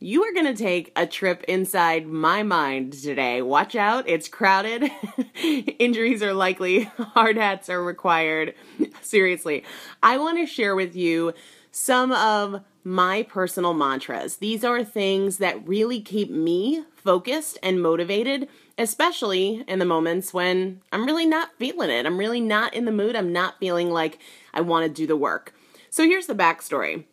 you 0.00 0.22
are 0.22 0.32
going 0.32 0.46
to 0.46 0.54
take 0.54 0.92
a 0.94 1.06
trip 1.06 1.42
inside 1.44 2.06
my 2.06 2.42
mind 2.42 2.92
today. 2.92 3.42
Watch 3.42 3.74
out, 3.74 4.08
it's 4.08 4.28
crowded. 4.28 4.90
Injuries 5.78 6.22
are 6.22 6.32
likely, 6.32 6.84
hard 6.98 7.36
hats 7.36 7.68
are 7.68 7.82
required. 7.82 8.54
Seriously, 9.02 9.64
I 10.02 10.18
want 10.18 10.38
to 10.38 10.46
share 10.46 10.76
with 10.76 10.94
you 10.94 11.34
some 11.72 12.12
of 12.12 12.62
my 12.84 13.24
personal 13.24 13.74
mantras. 13.74 14.36
These 14.36 14.64
are 14.64 14.84
things 14.84 15.38
that 15.38 15.66
really 15.66 16.00
keep 16.00 16.30
me 16.30 16.84
focused 16.94 17.58
and 17.62 17.82
motivated, 17.82 18.48
especially 18.78 19.64
in 19.66 19.78
the 19.78 19.84
moments 19.84 20.32
when 20.32 20.80
I'm 20.92 21.04
really 21.04 21.26
not 21.26 21.50
feeling 21.58 21.90
it. 21.90 22.06
I'm 22.06 22.18
really 22.18 22.40
not 22.40 22.72
in 22.72 22.84
the 22.84 22.92
mood. 22.92 23.16
I'm 23.16 23.32
not 23.32 23.58
feeling 23.58 23.90
like 23.90 24.18
I 24.54 24.60
want 24.60 24.86
to 24.86 24.92
do 24.92 25.06
the 25.06 25.16
work. 25.16 25.52
So 25.90 26.04
here's 26.04 26.26
the 26.26 26.34
backstory. 26.34 27.04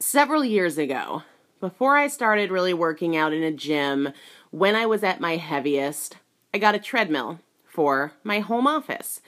Several 0.00 0.44
years 0.44 0.78
ago, 0.78 1.22
before 1.60 1.96
I 1.96 2.08
started 2.08 2.50
really 2.50 2.74
working 2.74 3.16
out 3.16 3.32
in 3.32 3.42
a 3.42 3.52
gym, 3.52 4.12
when 4.50 4.74
I 4.74 4.86
was 4.86 5.02
at 5.02 5.20
my 5.20 5.36
heaviest, 5.36 6.16
I 6.54 6.58
got 6.58 6.74
a 6.74 6.78
treadmill 6.78 7.40
for 7.64 8.12
my 8.24 8.40
home 8.40 8.66
office. 8.66 9.20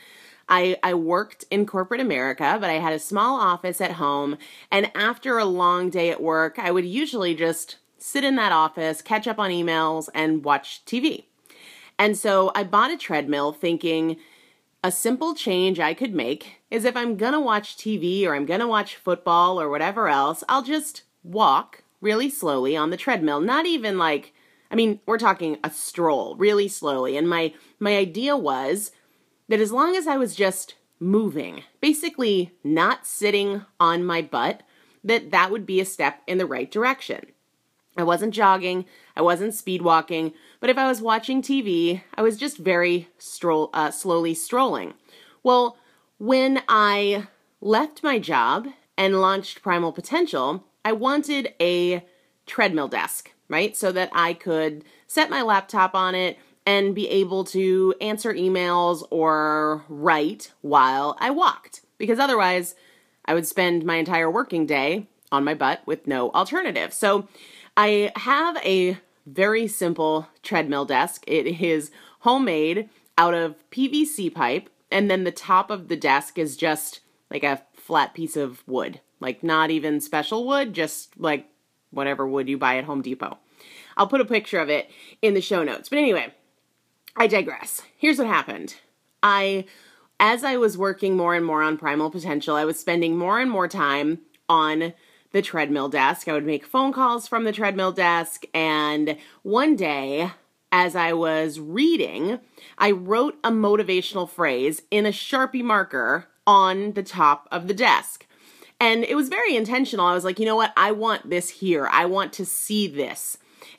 I, 0.48 0.76
I 0.82 0.94
worked 0.94 1.44
in 1.50 1.64
corporate 1.64 2.00
America, 2.00 2.58
but 2.60 2.70
I 2.70 2.74
had 2.74 2.92
a 2.92 2.98
small 2.98 3.40
office 3.40 3.80
at 3.80 3.92
home. 3.92 4.36
And 4.70 4.90
after 4.96 5.38
a 5.38 5.44
long 5.44 5.90
day 5.90 6.10
at 6.10 6.22
work, 6.22 6.58
I 6.58 6.72
would 6.72 6.84
usually 6.84 7.34
just 7.34 7.76
sit 7.98 8.24
in 8.24 8.36
that 8.36 8.50
office, 8.50 9.02
catch 9.02 9.28
up 9.28 9.38
on 9.38 9.50
emails, 9.50 10.08
and 10.14 10.44
watch 10.44 10.84
TV. 10.84 11.24
And 11.98 12.16
so 12.16 12.50
I 12.54 12.64
bought 12.64 12.90
a 12.90 12.96
treadmill 12.96 13.52
thinking 13.52 14.16
a 14.82 14.90
simple 14.90 15.34
change 15.34 15.78
I 15.78 15.94
could 15.94 16.14
make 16.14 16.62
is 16.70 16.84
if 16.84 16.96
I'm 16.96 17.16
gonna 17.16 17.40
watch 17.40 17.76
TV 17.76 18.24
or 18.24 18.34
I'm 18.34 18.46
gonna 18.46 18.66
watch 18.66 18.96
football 18.96 19.60
or 19.60 19.68
whatever 19.68 20.08
else, 20.08 20.42
I'll 20.48 20.62
just 20.62 21.02
walk 21.22 21.84
really 22.00 22.30
slowly 22.30 22.76
on 22.76 22.90
the 22.90 22.96
treadmill. 22.96 23.40
Not 23.40 23.66
even 23.66 23.98
like, 23.98 24.32
I 24.70 24.74
mean, 24.74 25.00
we're 25.06 25.18
talking 25.18 25.58
a 25.62 25.70
stroll 25.70 26.36
really 26.36 26.68
slowly. 26.68 27.16
And 27.16 27.28
my, 27.28 27.54
my 27.78 27.96
idea 27.96 28.36
was 28.36 28.92
that 29.48 29.60
as 29.60 29.72
long 29.72 29.96
as 29.96 30.06
I 30.06 30.16
was 30.16 30.34
just 30.34 30.74
moving, 30.98 31.64
basically 31.80 32.52
not 32.62 33.06
sitting 33.06 33.64
on 33.78 34.04
my 34.04 34.22
butt, 34.22 34.62
that 35.02 35.30
that 35.30 35.50
would 35.50 35.66
be 35.66 35.80
a 35.80 35.84
step 35.84 36.22
in 36.26 36.38
the 36.38 36.46
right 36.46 36.70
direction. 36.70 37.26
I 37.96 38.02
wasn't 38.02 38.34
jogging, 38.34 38.84
I 39.16 39.22
wasn't 39.22 39.54
speed 39.54 39.82
walking, 39.82 40.32
but 40.60 40.70
if 40.70 40.78
I 40.78 40.86
was 40.86 41.02
watching 41.02 41.42
TV, 41.42 42.02
I 42.14 42.22
was 42.22 42.36
just 42.36 42.56
very 42.56 43.08
stroll, 43.18 43.70
uh, 43.74 43.90
slowly 43.90 44.34
strolling. 44.34 44.94
Well, 45.42 45.76
when 46.18 46.62
I 46.68 47.26
left 47.60 48.02
my 48.02 48.18
job 48.18 48.68
and 48.96 49.20
launched 49.20 49.62
Primal 49.62 49.92
Potential, 49.92 50.64
I 50.84 50.92
wanted 50.92 51.54
a 51.60 52.04
treadmill 52.46 52.88
desk, 52.88 53.32
right? 53.48 53.76
So 53.76 53.92
that 53.92 54.10
I 54.12 54.34
could 54.34 54.84
set 55.06 55.30
my 55.30 55.42
laptop 55.42 55.94
on 55.94 56.14
it 56.14 56.38
and 56.66 56.94
be 56.94 57.08
able 57.08 57.44
to 57.44 57.94
answer 58.00 58.32
emails 58.32 59.02
or 59.10 59.84
write 59.88 60.52
while 60.60 61.16
I 61.18 61.30
walked. 61.30 61.82
Because 61.98 62.18
otherwise, 62.18 62.74
I 63.24 63.34
would 63.34 63.46
spend 63.46 63.84
my 63.84 63.96
entire 63.96 64.30
working 64.30 64.66
day 64.66 65.06
on 65.32 65.44
my 65.44 65.54
butt 65.54 65.82
with 65.86 66.06
no 66.06 66.30
alternative. 66.30 66.92
So 66.92 67.28
I 67.76 68.12
have 68.16 68.56
a 68.64 68.98
very 69.26 69.68
simple 69.68 70.28
treadmill 70.42 70.84
desk. 70.84 71.24
It 71.26 71.46
is 71.46 71.90
homemade 72.20 72.88
out 73.16 73.34
of 73.34 73.56
PVC 73.70 74.34
pipe, 74.34 74.70
and 74.90 75.10
then 75.10 75.24
the 75.24 75.30
top 75.30 75.70
of 75.70 75.88
the 75.88 75.96
desk 75.96 76.38
is 76.38 76.56
just 76.56 77.00
like 77.30 77.44
a 77.44 77.62
flat 77.74 78.14
piece 78.14 78.36
of 78.36 78.66
wood, 78.66 79.00
like 79.20 79.44
not 79.44 79.70
even 79.70 80.00
special 80.00 80.46
wood, 80.46 80.72
just 80.72 81.18
like 81.18 81.46
whatever 81.90 82.26
wood 82.26 82.48
you 82.48 82.58
buy 82.58 82.78
at 82.78 82.84
Home 82.84 83.02
Depot. 83.02 83.38
I'll 83.96 84.06
put 84.06 84.20
a 84.20 84.26
picture 84.26 84.58
of 84.58 84.68
it 84.68 84.90
in 85.20 85.34
the 85.34 85.40
show 85.40 85.62
notes. 85.62 85.88
But 85.88 85.98
anyway, 85.98 86.32
I 87.16 87.26
digress. 87.26 87.82
Here's 87.96 88.18
what 88.18 88.26
happened. 88.26 88.76
I 89.22 89.66
as 90.18 90.44
I 90.44 90.58
was 90.58 90.76
working 90.76 91.16
more 91.16 91.34
and 91.34 91.44
more 91.44 91.62
on 91.62 91.78
primal 91.78 92.10
potential, 92.10 92.54
I 92.54 92.66
was 92.66 92.78
spending 92.78 93.16
more 93.16 93.40
and 93.40 93.50
more 93.50 93.66
time 93.66 94.20
on 94.48 94.92
the 95.32 95.42
treadmill 95.42 95.88
desk. 95.88 96.28
I 96.28 96.32
would 96.34 96.44
make 96.44 96.66
phone 96.66 96.92
calls 96.92 97.26
from 97.26 97.44
the 97.44 97.52
treadmill 97.52 97.92
desk. 97.92 98.44
And 98.52 99.16
one 99.42 99.76
day, 99.76 100.30
as 100.70 100.94
I 100.94 101.14
was 101.14 101.58
reading, 101.58 102.38
I 102.78 102.90
wrote 102.90 103.38
a 103.42 103.50
motivational 103.50 104.28
phrase 104.28 104.82
in 104.90 105.06
a 105.06 105.10
Sharpie 105.10 105.64
marker 105.64 106.26
on 106.46 106.92
the 106.92 107.02
top 107.02 107.48
of 107.50 107.66
the 107.66 107.74
desk. 107.74 108.26
And 108.80 109.04
it 109.04 109.14
was 109.14 109.28
very 109.28 109.54
intentional. 109.54 110.06
I 110.06 110.14
was 110.14 110.24
like, 110.24 110.38
you 110.38 110.46
know 110.46 110.56
what? 110.56 110.72
I 110.76 110.92
want 110.92 111.28
this 111.28 111.50
here. 111.50 111.86
I 111.92 112.06
want 112.06 112.32
to 112.34 112.46
see 112.46 112.88
this. 112.88 113.36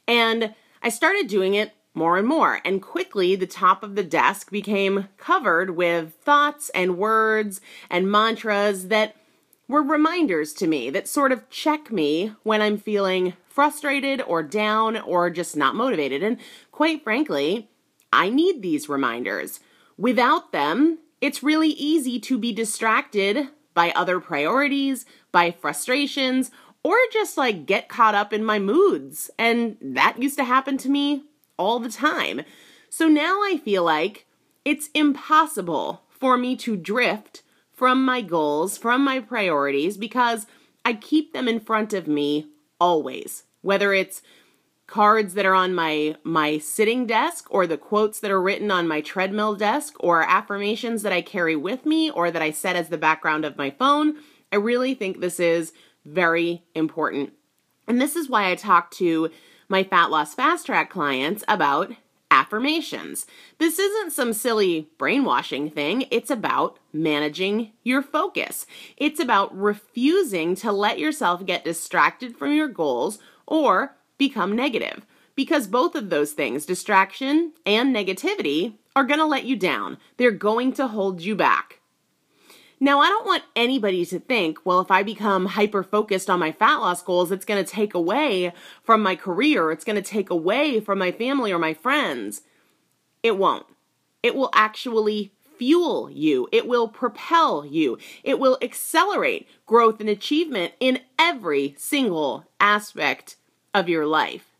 And 0.08 0.54
I 0.84 0.90
started 0.90 1.28
doing 1.28 1.56
it 1.56 1.74
more 1.94 2.18
and 2.18 2.28
more. 2.28 2.62
And 2.64 2.82
quickly, 2.82 3.36
the 3.36 3.48
top 3.48 3.84
of 3.84 3.96
the 3.96 4.04
desk 4.04 4.52
became 4.52 5.10
covered 5.18 5.72
with 5.72 6.14
thoughts 6.22 6.70
and 6.70 6.98
words 6.98 7.60
and 7.90 8.10
mantras 8.10 8.88
that 8.88 9.16
were 9.68 9.82
reminders 9.82 10.54
to 10.54 10.68
me 10.68 10.90
that 10.90 11.08
sort 11.08 11.32
of 11.32 11.50
check 11.50 11.92
me 11.92 12.34
when 12.44 12.62
I'm 12.62 12.78
feeling 12.78 13.34
frustrated 13.48 14.22
or 14.22 14.44
down 14.44 14.98
or 14.98 15.30
just 15.30 15.58
not 15.58 15.76
motivated. 15.76 16.24
And 16.24 16.38
quite 16.72 17.04
frankly, 17.04 17.70
I 18.14 18.30
need 18.30 18.62
these 18.62 18.90
reminders. 18.90 19.60
Without 19.98 20.52
them, 20.52 21.00
it's 21.22 21.44
really 21.44 21.70
easy 21.70 22.20
to 22.20 22.38
be 22.38 22.52
distracted 22.52 23.50
by 23.74 23.92
other 23.92 24.20
priorities, 24.20 25.06
by 25.32 25.52
frustrations, 25.52 26.52
or 26.84 26.96
just 27.12 27.38
like 27.38 27.66
get 27.66 27.90
caught 27.90 28.16
up 28.16 28.34
in 28.34 28.44
my 28.44 28.60
moods. 28.60 29.30
And 29.38 29.78
that 29.82 30.22
used 30.22 30.38
to 30.38 30.44
happen 30.44 30.78
to 30.80 30.90
me 30.90 31.24
all 31.58 31.80
the 31.80 31.92
time. 31.92 32.42
So 32.90 33.08
now 33.08 33.42
I 33.44 33.60
feel 33.64 33.84
like 33.84 34.26
it's 34.66 34.90
impossible 34.94 36.04
for 36.10 36.38
me 36.38 36.56
to 36.58 36.76
drift 36.76 37.44
from 37.72 38.04
my 38.04 38.22
goals, 38.22 38.78
from 38.78 39.04
my 39.04 39.20
priorities, 39.20 39.98
because 39.98 40.46
I 40.86 40.94
keep 40.94 41.34
them 41.34 41.48
in 41.48 41.60
front 41.60 41.94
of 41.94 42.08
me 42.08 42.48
always. 42.80 43.44
Whether 43.62 43.94
it's 43.94 44.22
cards 44.92 45.36
that 45.36 45.46
are 45.46 45.56
on 45.56 45.74
my 45.74 46.14
my 46.22 46.58
sitting 46.58 47.08
desk 47.08 47.48
or 47.50 47.66
the 47.66 47.78
quotes 47.78 48.20
that 48.20 48.30
are 48.30 48.42
written 48.42 48.70
on 48.70 48.90
my 48.90 49.00
treadmill 49.00 49.56
desk 49.56 49.96
or 50.02 50.22
affirmations 50.24 51.02
that 51.02 51.14
I 51.14 51.22
carry 51.22 51.56
with 51.56 51.86
me 51.86 52.12
or 52.12 52.30
that 52.30 52.42
I 52.42 52.52
set 52.52 52.76
as 52.76 52.90
the 52.90 52.98
background 52.98 53.46
of 53.46 53.58
my 53.58 53.70
phone, 53.70 54.18
I 54.52 54.58
really 54.58 54.94
think 54.94 55.22
this 55.22 55.40
is 55.40 55.72
very 56.04 56.66
important. 56.76 57.32
And 57.88 58.02
this 58.02 58.18
is 58.18 58.30
why 58.30 58.52
I 58.52 58.56
talk 58.56 58.92
to 58.92 59.32
my 59.70 59.82
fat 59.86 60.12
loss 60.12 60.36
fast 60.36 60.66
track 60.66 60.90
clients 60.90 61.46
about 61.48 61.94
affirmations. 62.30 63.26
This 63.60 63.80
isn't 63.80 64.12
some 64.12 64.34
silly 64.34 64.90
brainwashing 64.98 65.70
thing, 65.70 66.06
it's 66.12 66.30
about 66.30 66.80
managing 66.92 67.72
your 67.84 68.02
focus. 68.02 68.66
It's 68.98 69.22
about 69.22 69.58
refusing 69.58 70.54
to 70.56 70.74
let 70.74 71.00
yourself 71.00 71.46
get 71.46 71.64
distracted 71.64 72.36
from 72.36 72.52
your 72.52 72.68
goals 72.68 73.20
or 73.48 73.96
become 74.22 74.56
negative. 74.56 75.04
Because 75.34 75.66
both 75.66 75.96
of 75.96 76.12
those 76.12 76.34
things, 76.34 76.68
distraction 76.68 77.54
and 77.66 77.96
negativity, 77.96 78.76
are 78.96 79.04
going 79.04 79.20
to 79.20 79.26
let 79.26 79.46
you 79.46 79.56
down. 79.56 79.98
They're 80.18 80.30
going 80.30 80.74
to 80.74 80.86
hold 80.86 81.22
you 81.22 81.36
back. 81.36 81.80
Now, 82.80 83.00
I 83.00 83.10
don't 83.10 83.26
want 83.26 83.44
anybody 83.56 84.06
to 84.06 84.20
think, 84.20 84.60
well, 84.64 84.80
if 84.80 84.92
I 84.92 85.02
become 85.02 85.48
hyper 85.48 85.82
focused 85.82 86.30
on 86.30 86.40
my 86.40 86.52
fat 86.52 86.76
loss 86.76 87.02
goals, 87.02 87.32
it's 87.32 87.46
going 87.46 87.64
to 87.66 87.72
take 87.72 87.96
away 87.96 88.54
from 88.84 89.02
my 89.02 89.16
career, 89.16 89.72
it's 89.72 89.84
going 89.84 89.96
to 89.96 90.04
take 90.04 90.30
away 90.30 90.80
from 90.80 91.00
my 91.00 91.12
family 91.12 91.52
or 91.52 91.58
my 91.58 91.74
friends. 91.74 92.42
It 93.24 93.40
won't. 93.40 93.66
It 94.22 94.36
will 94.36 94.52
actually 94.54 95.32
fuel 95.58 96.12
you, 96.12 96.48
it 96.52 96.68
will 96.68 96.88
propel 96.88 97.66
you, 97.66 97.98
it 98.24 98.40
will 98.40 98.58
accelerate 98.62 99.48
growth 99.66 100.00
and 100.00 100.10
achievement 100.10 100.74
in 100.80 101.00
every 101.18 101.74
single 101.78 102.46
aspect 102.60 103.36
of 103.74 103.90
your 103.90 104.06
life. 104.06 104.56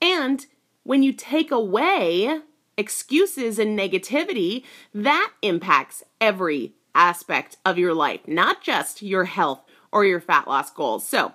And 0.00 0.46
when 0.82 1.02
you 1.02 1.12
take 1.12 1.50
away 1.50 2.40
excuses 2.76 3.58
and 3.58 3.78
negativity, 3.78 4.64
that 4.94 5.32
impacts 5.42 6.02
every 6.20 6.74
aspect 6.94 7.56
of 7.64 7.78
your 7.78 7.94
life, 7.94 8.20
not 8.26 8.62
just 8.62 9.02
your 9.02 9.24
health 9.24 9.62
or 9.90 10.04
your 10.04 10.20
fat 10.20 10.48
loss 10.48 10.70
goals. 10.70 11.06
So 11.06 11.32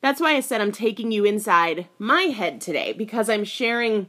that's 0.00 0.20
why 0.20 0.34
I 0.34 0.40
said 0.40 0.60
I'm 0.60 0.72
taking 0.72 1.12
you 1.12 1.24
inside 1.24 1.88
my 1.98 2.22
head 2.22 2.60
today 2.60 2.92
because 2.92 3.28
I'm 3.28 3.44
sharing 3.44 4.08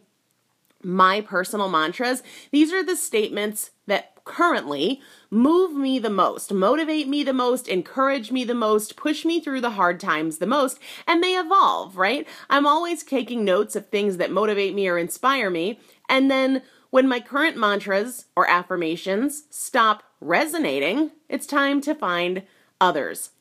my 0.84 1.22
personal 1.22 1.70
mantras. 1.70 2.24
These 2.52 2.72
are 2.74 2.84
the 2.84 2.96
statements 2.96 3.72
that 3.88 4.14
currently 4.26 5.02
move 5.30 5.76
me 5.76 6.00
the 6.00 6.10
most, 6.10 6.54
motivate 6.54 7.08
me 7.08 7.24
the 7.24 7.34
most, 7.34 7.68
encourage 7.68 8.32
me 8.32 8.44
the 8.44 8.54
most, 8.54 8.96
push 8.96 9.26
me 9.26 9.40
through 9.40 9.62
the 9.62 9.72
hard 9.72 10.00
times 10.00 10.38
the 10.38 10.48
most, 10.48 10.80
and 11.06 11.22
they 11.22 11.34
evolve, 11.34 11.98
right? 11.98 12.28
I'm 12.50 12.66
always 12.66 13.04
taking 13.04 13.44
notes 13.44 13.76
of 13.76 13.88
things 13.88 14.18
that 14.18 14.32
motivate 14.32 14.74
me 14.74 14.88
or 14.88 14.98
inspire 14.98 15.50
me, 15.50 15.80
and 16.08 16.32
then 16.32 16.62
when 16.90 17.08
my 17.08 17.20
current 17.20 17.58
mantras 17.58 18.26
or 18.36 18.48
affirmations 18.48 19.46
stop 19.50 20.04
resonating, 20.22 21.12
it's 21.28 21.48
time 21.48 21.82
to 21.82 21.96
find 21.96 22.44
others. 22.80 23.32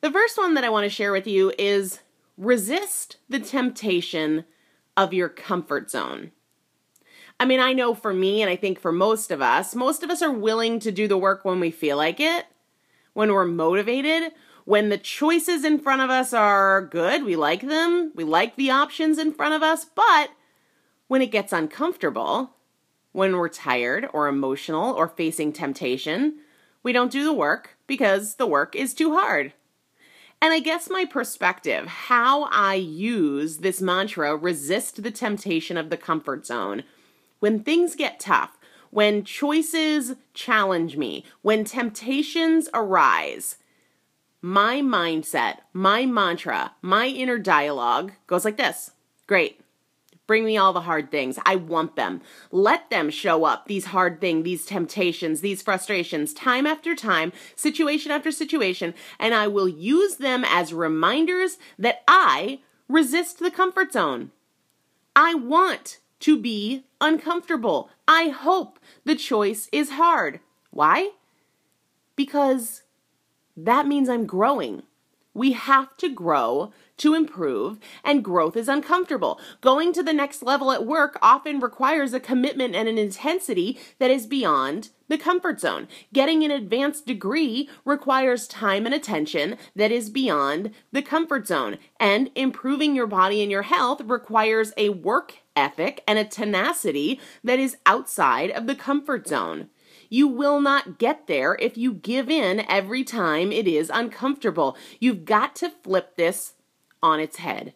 The 0.00 0.10
first 0.10 0.36
one 0.38 0.54
that 0.54 0.64
I 0.64 0.70
want 0.70 0.84
to 0.84 0.90
share 0.90 1.12
with 1.12 1.26
you 1.26 1.52
is 1.58 2.00
resist 2.36 3.18
the 3.28 3.40
temptation 3.40 4.44
of 4.96 5.12
your 5.12 5.28
comfort 5.28 5.90
zone. 5.90 6.32
I 7.40 7.44
mean, 7.46 7.60
I 7.60 7.72
know 7.72 7.94
for 7.94 8.14
me, 8.14 8.42
and 8.42 8.50
I 8.50 8.56
think 8.56 8.78
for 8.78 8.92
most 8.92 9.30
of 9.30 9.42
us, 9.42 9.74
most 9.74 10.02
of 10.02 10.10
us 10.10 10.22
are 10.22 10.32
willing 10.32 10.78
to 10.80 10.92
do 10.92 11.08
the 11.08 11.18
work 11.18 11.44
when 11.44 11.60
we 11.60 11.70
feel 11.70 11.96
like 11.96 12.20
it, 12.20 12.46
when 13.12 13.32
we're 13.32 13.44
motivated, 13.44 14.32
when 14.64 14.88
the 14.88 14.98
choices 14.98 15.64
in 15.64 15.78
front 15.78 16.00
of 16.00 16.10
us 16.10 16.32
are 16.32 16.82
good, 16.82 17.24
we 17.24 17.36
like 17.36 17.62
them, 17.62 18.12
we 18.14 18.24
like 18.24 18.56
the 18.56 18.70
options 18.70 19.18
in 19.18 19.32
front 19.32 19.54
of 19.54 19.62
us, 19.62 19.84
but 19.84 20.30
when 21.08 21.22
it 21.22 21.30
gets 21.30 21.52
uncomfortable, 21.52 22.50
when 23.12 23.36
we're 23.36 23.48
tired 23.48 24.08
or 24.12 24.26
emotional 24.26 24.92
or 24.92 25.08
facing 25.08 25.52
temptation, 25.52 26.36
we 26.82 26.92
don't 26.92 27.12
do 27.12 27.24
the 27.24 27.32
work 27.32 27.76
because 27.86 28.36
the 28.36 28.46
work 28.46 28.74
is 28.74 28.94
too 28.94 29.14
hard. 29.14 29.52
And 30.40 30.52
I 30.52 30.60
guess 30.60 30.90
my 30.90 31.04
perspective, 31.04 31.86
how 31.86 32.44
I 32.44 32.74
use 32.74 33.58
this 33.58 33.80
mantra, 33.80 34.36
resist 34.36 35.02
the 35.02 35.10
temptation 35.10 35.76
of 35.76 35.90
the 35.90 35.96
comfort 35.96 36.44
zone, 36.46 36.84
when 37.44 37.62
things 37.62 37.94
get 37.94 38.18
tough, 38.18 38.58
when 38.88 39.22
choices 39.22 40.14
challenge 40.32 40.96
me, 40.96 41.26
when 41.42 41.62
temptations 41.62 42.70
arise, 42.72 43.58
my 44.40 44.80
mindset, 44.80 45.58
my 45.74 46.06
mantra, 46.06 46.72
my 46.80 47.06
inner 47.06 47.36
dialogue 47.36 48.12
goes 48.26 48.46
like 48.46 48.56
this 48.56 48.92
Great. 49.26 49.60
Bring 50.26 50.46
me 50.46 50.56
all 50.56 50.72
the 50.72 50.80
hard 50.88 51.10
things. 51.10 51.38
I 51.44 51.56
want 51.56 51.96
them. 51.96 52.22
Let 52.50 52.88
them 52.88 53.10
show 53.10 53.44
up, 53.44 53.66
these 53.66 53.84
hard 53.84 54.22
things, 54.22 54.44
these 54.44 54.64
temptations, 54.64 55.42
these 55.42 55.60
frustrations, 55.60 56.32
time 56.32 56.66
after 56.66 56.96
time, 56.96 57.30
situation 57.56 58.10
after 58.10 58.32
situation, 58.32 58.94
and 59.18 59.34
I 59.34 59.48
will 59.48 59.68
use 59.68 60.16
them 60.16 60.46
as 60.46 60.72
reminders 60.72 61.58
that 61.78 62.04
I 62.08 62.60
resist 62.88 63.38
the 63.38 63.50
comfort 63.50 63.92
zone. 63.92 64.30
I 65.14 65.34
want 65.34 65.98
to 66.24 66.40
be 66.40 66.86
uncomfortable. 67.02 67.90
I 68.08 68.28
hope 68.28 68.78
the 69.04 69.14
choice 69.14 69.68
is 69.72 69.90
hard. 69.90 70.40
Why? 70.70 71.10
Because 72.16 72.82
that 73.54 73.86
means 73.86 74.08
I'm 74.08 74.24
growing. 74.24 74.84
We 75.34 75.52
have 75.52 75.94
to 75.98 76.08
grow 76.08 76.72
to 76.96 77.12
improve, 77.12 77.78
and 78.02 78.24
growth 78.24 78.56
is 78.56 78.68
uncomfortable. 78.68 79.38
Going 79.60 79.92
to 79.92 80.02
the 80.02 80.14
next 80.14 80.42
level 80.42 80.70
at 80.70 80.86
work 80.86 81.18
often 81.20 81.60
requires 81.60 82.14
a 82.14 82.20
commitment 82.20 82.74
and 82.74 82.88
an 82.88 82.96
intensity 82.96 83.78
that 83.98 84.10
is 84.10 84.26
beyond 84.26 84.88
the 85.08 85.18
comfort 85.18 85.60
zone. 85.60 85.88
Getting 86.14 86.42
an 86.42 86.50
advanced 86.50 87.04
degree 87.04 87.68
requires 87.84 88.48
time 88.48 88.86
and 88.86 88.94
attention 88.94 89.58
that 89.76 89.92
is 89.92 90.08
beyond 90.08 90.70
the 90.90 91.02
comfort 91.02 91.46
zone. 91.46 91.76
And 92.00 92.30
improving 92.34 92.96
your 92.96 93.08
body 93.08 93.42
and 93.42 93.50
your 93.50 93.64
health 93.64 94.00
requires 94.00 94.72
a 94.78 94.88
work 94.88 95.40
ethic 95.56 96.02
and 96.06 96.18
a 96.18 96.24
tenacity 96.24 97.20
that 97.42 97.58
is 97.58 97.76
outside 97.86 98.50
of 98.50 98.66
the 98.66 98.74
comfort 98.74 99.28
zone. 99.28 99.68
You 100.08 100.28
will 100.28 100.60
not 100.60 100.98
get 100.98 101.26
there 101.26 101.56
if 101.60 101.76
you 101.76 101.92
give 101.92 102.30
in 102.30 102.64
every 102.68 103.04
time 103.04 103.50
it 103.50 103.66
is 103.66 103.90
uncomfortable. 103.92 104.76
You've 105.00 105.24
got 105.24 105.56
to 105.56 105.70
flip 105.70 106.16
this 106.16 106.54
on 107.02 107.20
its 107.20 107.38
head. 107.38 107.74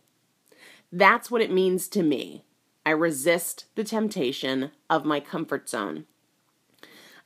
That's 0.93 1.31
what 1.31 1.43
it 1.43 1.51
means 1.51 1.89
to 1.89 2.03
me. 2.03 2.45
I 2.87 2.91
resist 2.91 3.67
the 3.75 3.85
temptation 3.85 4.71
of 4.89 5.05
my 5.05 5.21
comfort 5.21 5.69
zone. 5.69 6.07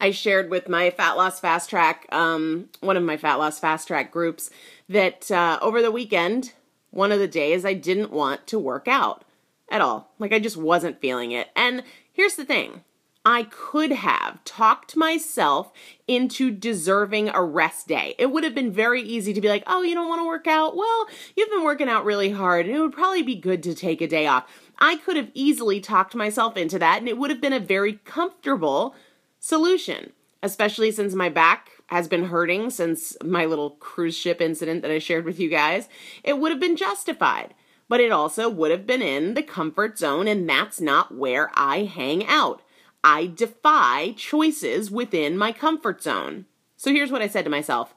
I 0.00 0.10
shared 0.10 0.50
with 0.50 0.68
my 0.68 0.90
fat 0.90 1.12
loss 1.12 1.38
fast 1.38 1.70
track, 1.70 2.06
um, 2.10 2.70
one 2.80 2.96
of 2.96 3.04
my 3.04 3.16
fat 3.16 3.36
loss 3.36 3.60
fast 3.60 3.86
track 3.86 4.10
groups, 4.10 4.50
that 4.88 5.30
uh, 5.30 5.60
over 5.62 5.80
the 5.80 5.92
weekend, 5.92 6.54
one 6.90 7.12
of 7.12 7.20
the 7.20 7.28
days 7.28 7.64
I 7.64 7.74
didn't 7.74 8.10
want 8.10 8.46
to 8.48 8.58
work 8.58 8.88
out 8.88 9.24
at 9.72 9.80
all. 9.80 10.12
Like 10.20 10.32
I 10.32 10.38
just 10.38 10.56
wasn't 10.56 11.00
feeling 11.00 11.32
it. 11.32 11.48
And 11.56 11.82
here's 12.12 12.36
the 12.36 12.44
thing 12.44 12.84
I 13.24 13.44
could 13.44 13.92
have 13.92 14.44
talked 14.44 14.96
myself 14.96 15.72
into 16.06 16.50
deserving 16.50 17.30
a 17.30 17.42
rest 17.42 17.88
day. 17.88 18.14
It 18.18 18.30
would 18.30 18.44
have 18.44 18.54
been 18.54 18.70
very 18.70 19.00
easy 19.00 19.32
to 19.32 19.40
be 19.40 19.48
like, 19.48 19.64
oh, 19.66 19.82
you 19.82 19.94
don't 19.94 20.08
want 20.08 20.20
to 20.20 20.26
work 20.26 20.46
out? 20.46 20.76
Well, 20.76 21.08
you've 21.34 21.50
been 21.50 21.64
working 21.64 21.88
out 21.88 22.04
really 22.04 22.30
hard 22.30 22.66
and 22.66 22.76
it 22.76 22.80
would 22.80 22.92
probably 22.92 23.22
be 23.22 23.34
good 23.34 23.62
to 23.62 23.74
take 23.74 24.00
a 24.00 24.06
day 24.06 24.26
off. 24.26 24.46
I 24.78 24.96
could 24.96 25.16
have 25.16 25.30
easily 25.34 25.80
talked 25.80 26.14
myself 26.14 26.56
into 26.56 26.78
that 26.80 26.98
and 26.98 27.08
it 27.08 27.16
would 27.16 27.30
have 27.30 27.40
been 27.40 27.52
a 27.52 27.60
very 27.60 27.94
comfortable 28.04 28.94
solution, 29.38 30.12
especially 30.42 30.90
since 30.90 31.14
my 31.14 31.28
back 31.28 31.70
has 31.86 32.08
been 32.08 32.24
hurting 32.24 32.70
since 32.70 33.16
my 33.22 33.44
little 33.44 33.70
cruise 33.70 34.16
ship 34.16 34.40
incident 34.40 34.82
that 34.82 34.90
I 34.90 34.98
shared 34.98 35.24
with 35.24 35.38
you 35.38 35.48
guys. 35.48 35.88
It 36.24 36.38
would 36.38 36.50
have 36.50 36.60
been 36.60 36.76
justified 36.76 37.54
but 37.88 38.00
it 38.00 38.12
also 38.12 38.48
would 38.48 38.70
have 38.70 38.86
been 38.86 39.02
in 39.02 39.34
the 39.34 39.42
comfort 39.42 39.98
zone, 39.98 40.26
and 40.28 40.48
that's 40.48 40.80
not 40.80 41.14
where 41.14 41.50
I 41.54 41.84
hang 41.84 42.26
out. 42.26 42.62
I 43.04 43.26
defy 43.26 44.14
choices 44.16 44.90
within 44.90 45.36
my 45.36 45.52
comfort 45.52 46.02
zone. 46.02 46.46
So 46.76 46.90
here's 46.92 47.10
what 47.12 47.22
I 47.22 47.28
said 47.28 47.44
to 47.44 47.50
myself 47.50 47.94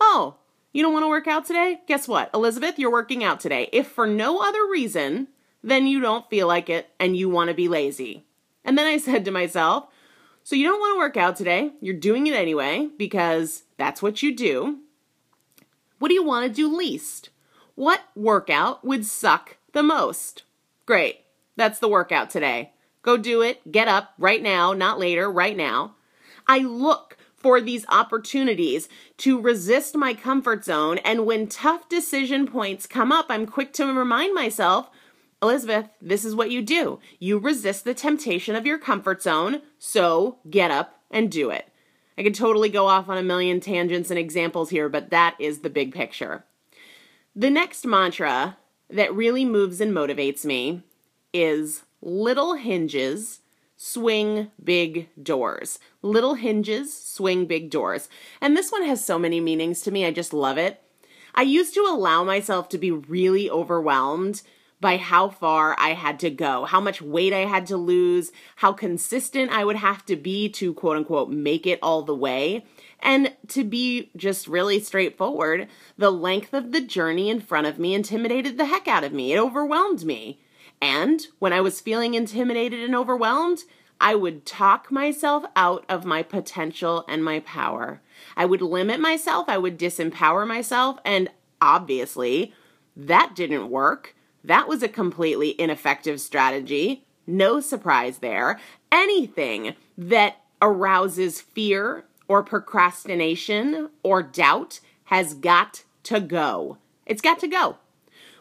Oh, 0.00 0.36
you 0.72 0.82
don't 0.82 0.92
want 0.92 1.04
to 1.04 1.08
work 1.08 1.26
out 1.26 1.44
today? 1.44 1.80
Guess 1.86 2.08
what? 2.08 2.30
Elizabeth, 2.32 2.78
you're 2.78 2.90
working 2.90 3.24
out 3.24 3.40
today. 3.40 3.68
If 3.72 3.88
for 3.88 4.06
no 4.06 4.40
other 4.40 4.66
reason, 4.70 5.28
then 5.62 5.86
you 5.86 6.00
don't 6.00 6.28
feel 6.30 6.46
like 6.46 6.70
it 6.70 6.90
and 7.00 7.16
you 7.16 7.28
want 7.28 7.48
to 7.48 7.54
be 7.54 7.68
lazy. 7.68 8.24
And 8.64 8.76
then 8.76 8.86
I 8.86 8.96
said 8.98 9.24
to 9.24 9.30
myself, 9.30 9.88
So 10.44 10.56
you 10.56 10.66
don't 10.66 10.80
want 10.80 10.94
to 10.94 10.98
work 10.98 11.16
out 11.16 11.36
today. 11.36 11.72
You're 11.80 11.94
doing 11.94 12.26
it 12.26 12.34
anyway 12.34 12.88
because 12.96 13.64
that's 13.76 14.02
what 14.02 14.22
you 14.22 14.34
do. 14.34 14.80
What 15.98 16.08
do 16.08 16.14
you 16.14 16.22
want 16.22 16.46
to 16.46 16.52
do 16.52 16.74
least? 16.74 17.30
What 17.78 18.02
workout 18.16 18.84
would 18.84 19.06
suck 19.06 19.56
the 19.72 19.84
most? 19.84 20.42
Great. 20.84 21.20
That's 21.54 21.78
the 21.78 21.86
workout 21.86 22.28
today. 22.28 22.72
Go 23.02 23.16
do 23.16 23.40
it. 23.40 23.70
Get 23.70 23.86
up 23.86 24.14
right 24.18 24.42
now, 24.42 24.72
not 24.72 24.98
later, 24.98 25.30
right 25.30 25.56
now. 25.56 25.94
I 26.48 26.58
look 26.58 27.16
for 27.36 27.60
these 27.60 27.86
opportunities 27.88 28.88
to 29.18 29.40
resist 29.40 29.94
my 29.94 30.12
comfort 30.12 30.64
zone. 30.64 30.98
And 31.04 31.24
when 31.24 31.46
tough 31.46 31.88
decision 31.88 32.48
points 32.48 32.88
come 32.88 33.12
up, 33.12 33.26
I'm 33.28 33.46
quick 33.46 33.72
to 33.74 33.86
remind 33.86 34.34
myself 34.34 34.90
Elizabeth, 35.40 35.88
this 36.02 36.24
is 36.24 36.34
what 36.34 36.50
you 36.50 36.62
do. 36.62 36.98
You 37.20 37.38
resist 37.38 37.84
the 37.84 37.94
temptation 37.94 38.56
of 38.56 38.66
your 38.66 38.78
comfort 38.78 39.22
zone, 39.22 39.62
so 39.78 40.38
get 40.50 40.72
up 40.72 40.98
and 41.12 41.30
do 41.30 41.50
it. 41.50 41.68
I 42.18 42.24
could 42.24 42.34
totally 42.34 42.70
go 42.70 42.88
off 42.88 43.08
on 43.08 43.18
a 43.18 43.22
million 43.22 43.60
tangents 43.60 44.10
and 44.10 44.18
examples 44.18 44.70
here, 44.70 44.88
but 44.88 45.10
that 45.10 45.36
is 45.38 45.60
the 45.60 45.70
big 45.70 45.94
picture. 45.94 46.44
The 47.38 47.50
next 47.50 47.86
mantra 47.86 48.56
that 48.90 49.14
really 49.14 49.44
moves 49.44 49.80
and 49.80 49.94
motivates 49.94 50.44
me 50.44 50.82
is 51.32 51.84
little 52.02 52.54
hinges 52.54 53.42
swing 53.76 54.50
big 54.64 55.08
doors. 55.22 55.78
Little 56.02 56.34
hinges 56.34 56.92
swing 56.92 57.46
big 57.46 57.70
doors. 57.70 58.08
And 58.40 58.56
this 58.56 58.72
one 58.72 58.82
has 58.82 59.04
so 59.04 59.20
many 59.20 59.38
meanings 59.38 59.82
to 59.82 59.92
me. 59.92 60.04
I 60.04 60.10
just 60.10 60.32
love 60.32 60.58
it. 60.58 60.82
I 61.32 61.42
used 61.42 61.74
to 61.74 61.86
allow 61.88 62.24
myself 62.24 62.68
to 62.70 62.78
be 62.78 62.90
really 62.90 63.48
overwhelmed 63.48 64.42
by 64.80 64.96
how 64.96 65.28
far 65.28 65.76
I 65.78 65.90
had 65.90 66.18
to 66.20 66.30
go, 66.30 66.64
how 66.64 66.80
much 66.80 67.00
weight 67.00 67.32
I 67.32 67.46
had 67.46 67.66
to 67.66 67.76
lose, 67.76 68.32
how 68.56 68.72
consistent 68.72 69.52
I 69.52 69.64
would 69.64 69.76
have 69.76 70.04
to 70.06 70.16
be 70.16 70.48
to 70.50 70.74
quote 70.74 70.96
unquote 70.96 71.30
make 71.30 71.68
it 71.68 71.78
all 71.82 72.02
the 72.02 72.16
way. 72.16 72.66
And 73.00 73.34
to 73.48 73.64
be 73.64 74.10
just 74.16 74.48
really 74.48 74.80
straightforward, 74.80 75.68
the 75.96 76.10
length 76.10 76.52
of 76.52 76.72
the 76.72 76.80
journey 76.80 77.30
in 77.30 77.40
front 77.40 77.66
of 77.66 77.78
me 77.78 77.94
intimidated 77.94 78.58
the 78.58 78.66
heck 78.66 78.88
out 78.88 79.04
of 79.04 79.12
me. 79.12 79.32
It 79.32 79.38
overwhelmed 79.38 80.04
me. 80.04 80.40
And 80.80 81.26
when 81.38 81.52
I 81.52 81.60
was 81.60 81.80
feeling 81.80 82.14
intimidated 82.14 82.82
and 82.82 82.94
overwhelmed, 82.94 83.60
I 84.00 84.14
would 84.14 84.46
talk 84.46 84.92
myself 84.92 85.44
out 85.56 85.84
of 85.88 86.04
my 86.04 86.22
potential 86.22 87.04
and 87.08 87.24
my 87.24 87.40
power. 87.40 88.00
I 88.36 88.44
would 88.44 88.62
limit 88.62 89.00
myself, 89.00 89.48
I 89.48 89.58
would 89.58 89.78
disempower 89.78 90.46
myself, 90.46 90.98
and 91.04 91.30
obviously, 91.60 92.52
that 92.96 93.34
didn't 93.34 93.70
work. 93.70 94.14
That 94.44 94.68
was 94.68 94.82
a 94.82 94.88
completely 94.88 95.60
ineffective 95.60 96.20
strategy. 96.20 97.04
No 97.26 97.60
surprise 97.60 98.18
there. 98.18 98.60
Anything 98.92 99.74
that 99.96 100.36
arouses 100.62 101.40
fear 101.40 102.04
or 102.28 102.42
procrastination 102.42 103.90
or 104.02 104.22
doubt 104.22 104.80
has 105.04 105.34
got 105.34 105.84
to 106.04 106.20
go. 106.20 106.78
It's 107.06 107.22
got 107.22 107.38
to 107.40 107.48
go 107.48 107.78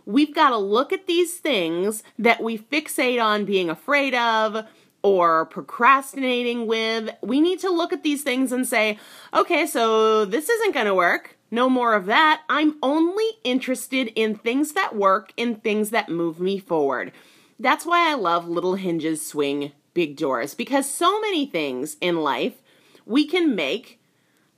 we've 0.08 0.34
got 0.34 0.50
to 0.50 0.58
look 0.58 0.92
at 0.92 1.06
these 1.06 1.38
things 1.38 2.02
that 2.18 2.42
we 2.42 2.58
fixate 2.58 3.22
on 3.22 3.46
being 3.46 3.70
afraid 3.70 4.16
of 4.16 4.66
or 5.04 5.46
procrastinating 5.46 6.66
with. 6.66 7.10
We 7.22 7.40
need 7.42 7.60
to 7.60 7.70
look 7.70 7.94
at 7.94 8.04
these 8.04 8.24
things 8.24 8.52
and 8.52 8.66
say, 8.66 8.98
okay, 9.34 9.68
so 9.68 10.26
this 10.26 10.50
isn't 10.50 10.74
going 10.74 10.88
to 10.88 10.96
work. 10.96 11.38
No 11.52 11.70
more 11.70 11.94
of 11.94 12.08
that. 12.08 12.42
I'm 12.50 12.78
only 12.82 13.28
interested 13.44 14.08
in 14.16 14.36
things 14.36 14.74
that 14.74 14.96
work, 14.96 15.32
in 15.38 15.56
things 15.56 15.92
that 15.92 16.10
move 16.10 16.40
me 16.40 16.58
forward. 16.58 17.12
That's 17.60 17.86
why 17.86 18.10
I 18.10 18.16
love 18.16 18.48
Little 18.48 18.76
Hinges 18.76 19.26
Swing 19.26 19.72
Big 19.94 20.16
Doors 20.16 20.56
because 20.56 20.90
so 20.90 21.20
many 21.22 21.46
things 21.46 21.98
in 22.02 22.18
life 22.18 22.62
we 23.08 23.26
can 23.26 23.56
make 23.56 24.00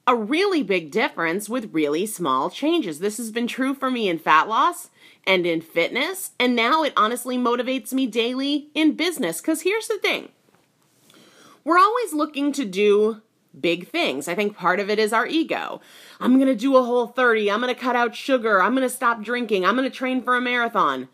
a 0.08 0.16
really 0.16 0.64
big 0.64 0.92
difference 0.92 1.48
with 1.48 1.74
really 1.74 2.06
small 2.06 2.50
changes. 2.50 3.00
This 3.00 3.18
has 3.18 3.32
been 3.32 3.48
true 3.48 3.76
for 3.76 3.92
me 3.92 4.10
in 4.10 4.18
fat 4.18 4.48
loss 4.48 4.90
and 5.28 5.46
in 5.46 5.62
fitness, 5.62 6.32
and 6.40 6.56
now 6.56 6.84
it 6.84 6.94
honestly 6.98 7.38
motivates 7.38 7.94
me 7.94 8.08
daily 8.08 8.70
in 8.74 8.96
business. 8.96 9.40
Because 9.40 9.62
here's 9.62 9.88
the 9.88 10.00
thing 10.00 10.30
we're 11.64 11.78
always 11.78 12.14
looking 12.14 12.52
to 12.54 12.66
do 12.66 13.22
big 13.60 13.88
things. 13.88 14.28
I 14.28 14.36
think 14.36 14.58
part 14.58 14.80
of 14.80 14.90
it 14.90 14.98
is 15.00 15.14
our 15.14 15.28
ego. 15.28 15.82
I'm 16.20 16.36
going 16.36 16.48
to 16.48 16.56
do 16.56 16.76
a 16.76 16.84
whole 16.84 17.08
30. 17.08 17.52
I'm 17.52 17.62
going 17.62 17.74
to 17.74 17.80
cut 17.80 17.96
out 17.96 18.16
sugar. 18.16 18.62
I'm 18.62 18.76
going 18.76 18.88
to 18.88 18.94
stop 18.94 19.22
drinking. 19.22 19.66
I'm 19.66 19.76
going 19.76 19.90
to 19.90 19.96
train 19.96 20.24
for 20.24 20.36
a 20.36 20.42
marathon. 20.42 21.10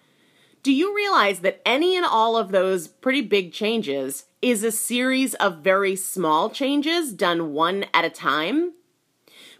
Do 0.63 0.73
you 0.73 0.95
realize 0.95 1.41
that 1.41 1.61
any 1.65 1.95
and 1.95 2.05
all 2.05 2.37
of 2.37 2.51
those 2.51 2.87
pretty 2.87 3.21
big 3.21 3.53
changes 3.53 4.25
is 4.45 4.63
a 4.63 4.71
series 4.71 5.33
of 5.33 5.63
very 5.63 5.95
small 5.95 6.51
changes 6.51 7.11
done 7.11 7.51
one 7.51 7.83
at 7.95 8.05
a 8.05 8.11
time? 8.11 8.73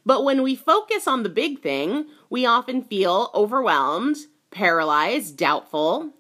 But 0.06 0.24
when 0.24 0.44
we 0.44 0.56
focus 0.56 1.08
on 1.08 1.24
the 1.24 1.30
big 1.30 1.60
thing, 1.60 2.06
we 2.30 2.46
often 2.46 2.84
feel 2.84 3.32
overwhelmed, 3.34 4.16
paralyzed, 4.52 5.38
doubtful. 5.38 6.12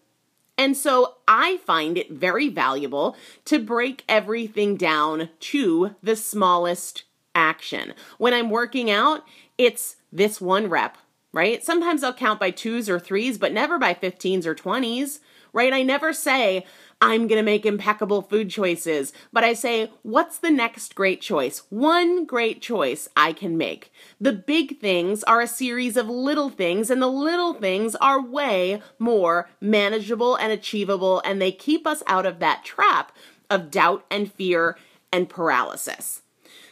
And 0.57 0.75
so 0.75 1.17
I 1.27 1.57
find 1.57 1.95
it 1.95 2.10
very 2.10 2.50
valuable 2.50 3.15
to 3.45 3.60
break 3.60 4.03
everything 4.10 4.77
down 4.77 5.29
to 5.41 5.95
the 6.01 6.15
smallest 6.15 7.03
action. 7.36 7.93
When 8.17 8.34
I'm 8.34 8.50
working 8.50 8.89
out, 8.89 9.24
it's 9.60 9.98
this 10.12 10.41
one 10.41 10.72
rep, 10.72 10.98
right? 11.31 11.63
Sometimes 11.63 12.03
I'll 12.03 12.15
count 12.15 12.39
by 12.39 12.50
twos 12.50 12.89
or 12.89 13.00
threes, 13.00 13.38
but 13.38 13.53
never 13.53 13.77
by 13.77 13.93
15s 13.93 14.48
or 14.48 14.55
20s, 14.55 15.19
right? 15.55 15.74
I 15.74 15.81
never 15.81 16.12
say, 16.12 16.65
I'm 17.01 17.27
going 17.27 17.39
to 17.39 17.43
make 17.43 17.65
impeccable 17.65 18.21
food 18.21 18.50
choices, 18.50 19.13
but 19.31 19.43
I 19.43 19.53
say, 19.53 19.89
what's 20.03 20.38
the 20.38 20.51
next 20.51 20.95
great 20.95 21.21
choice? 21.21 21.63
One 21.69 22.25
great 22.25 22.62
choice 22.62 23.07
I 23.15 23.31
can 23.31 23.57
make. 23.57 23.91
The 24.19 24.33
big 24.33 24.79
things 24.79 25.24
are 25.24 25.41
a 25.41 25.47
series 25.47 25.97
of 25.97 26.09
little 26.09 26.50
things, 26.50 26.89
and 26.89 27.01
the 27.01 27.07
little 27.07 27.53
things 27.53 27.95
are 27.95 28.21
way 28.21 28.81
more 29.00 29.50
manageable 29.62 30.35
and 30.35 30.51
achievable, 30.51 31.21
and 31.24 31.41
they 31.41 31.51
keep 31.51 31.88
us 31.88 32.03
out 32.05 32.25
of 32.25 32.39
that 32.39 32.65
trap 32.65 33.13
of 33.50 33.71
doubt 33.71 34.05
and 34.12 34.31
fear 34.31 34.77
and 35.12 35.29
paralysis. 35.29 36.21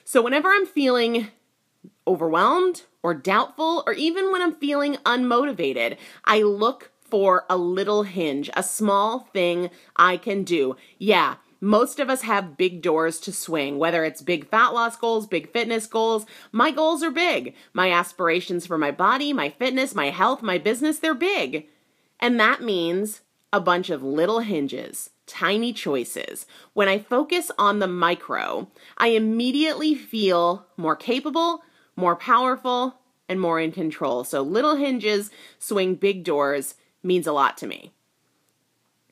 So, 0.03 0.21
whenever 0.21 0.49
I'm 0.49 0.65
feeling 0.65 1.29
overwhelmed 2.05 2.83
or 3.01 3.13
doubtful, 3.13 3.83
or 3.85 3.93
even 3.93 4.31
when 4.31 4.41
I'm 4.41 4.55
feeling 4.55 4.95
unmotivated, 5.05 5.97
I 6.25 6.41
look 6.41 6.91
for 7.13 7.45
a 7.47 7.55
little 7.55 8.01
hinge, 8.01 8.49
a 8.55 8.63
small 8.63 9.19
thing 9.19 9.69
I 9.95 10.17
can 10.17 10.43
do. 10.43 10.75
Yeah, 10.97 11.35
most 11.61 11.99
of 11.99 12.09
us 12.09 12.23
have 12.23 12.57
big 12.57 12.81
doors 12.81 13.19
to 13.19 13.31
swing, 13.31 13.77
whether 13.77 14.03
it's 14.03 14.23
big 14.23 14.49
fat 14.49 14.69
loss 14.69 14.95
goals, 14.95 15.27
big 15.27 15.51
fitness 15.51 15.85
goals. 15.85 16.25
My 16.51 16.71
goals 16.71 17.03
are 17.03 17.11
big. 17.11 17.53
My 17.71 17.91
aspirations 17.91 18.65
for 18.65 18.79
my 18.79 18.89
body, 18.89 19.31
my 19.31 19.49
fitness, 19.49 19.93
my 19.93 20.09
health, 20.09 20.41
my 20.41 20.57
business, 20.57 20.97
they're 20.97 21.13
big. 21.13 21.67
And 22.19 22.39
that 22.39 22.63
means 22.63 23.21
a 23.53 23.61
bunch 23.61 23.91
of 23.91 24.01
little 24.01 24.39
hinges, 24.39 25.11
tiny 25.27 25.71
choices. 25.71 26.47
When 26.73 26.87
I 26.87 26.97
focus 26.97 27.51
on 27.59 27.77
the 27.77 27.85
micro, 27.85 28.71
I 28.97 29.09
immediately 29.09 29.93
feel 29.93 30.65
more 30.77 30.95
capable, 30.95 31.61
more 31.95 32.15
powerful, 32.15 32.95
and 33.29 33.39
more 33.39 33.59
in 33.59 33.71
control. 33.71 34.23
So 34.23 34.41
little 34.41 34.77
hinges 34.77 35.29
swing 35.59 35.93
big 35.93 36.23
doors 36.23 36.73
means 37.03 37.27
a 37.27 37.33
lot 37.33 37.57
to 37.57 37.67
me. 37.67 37.91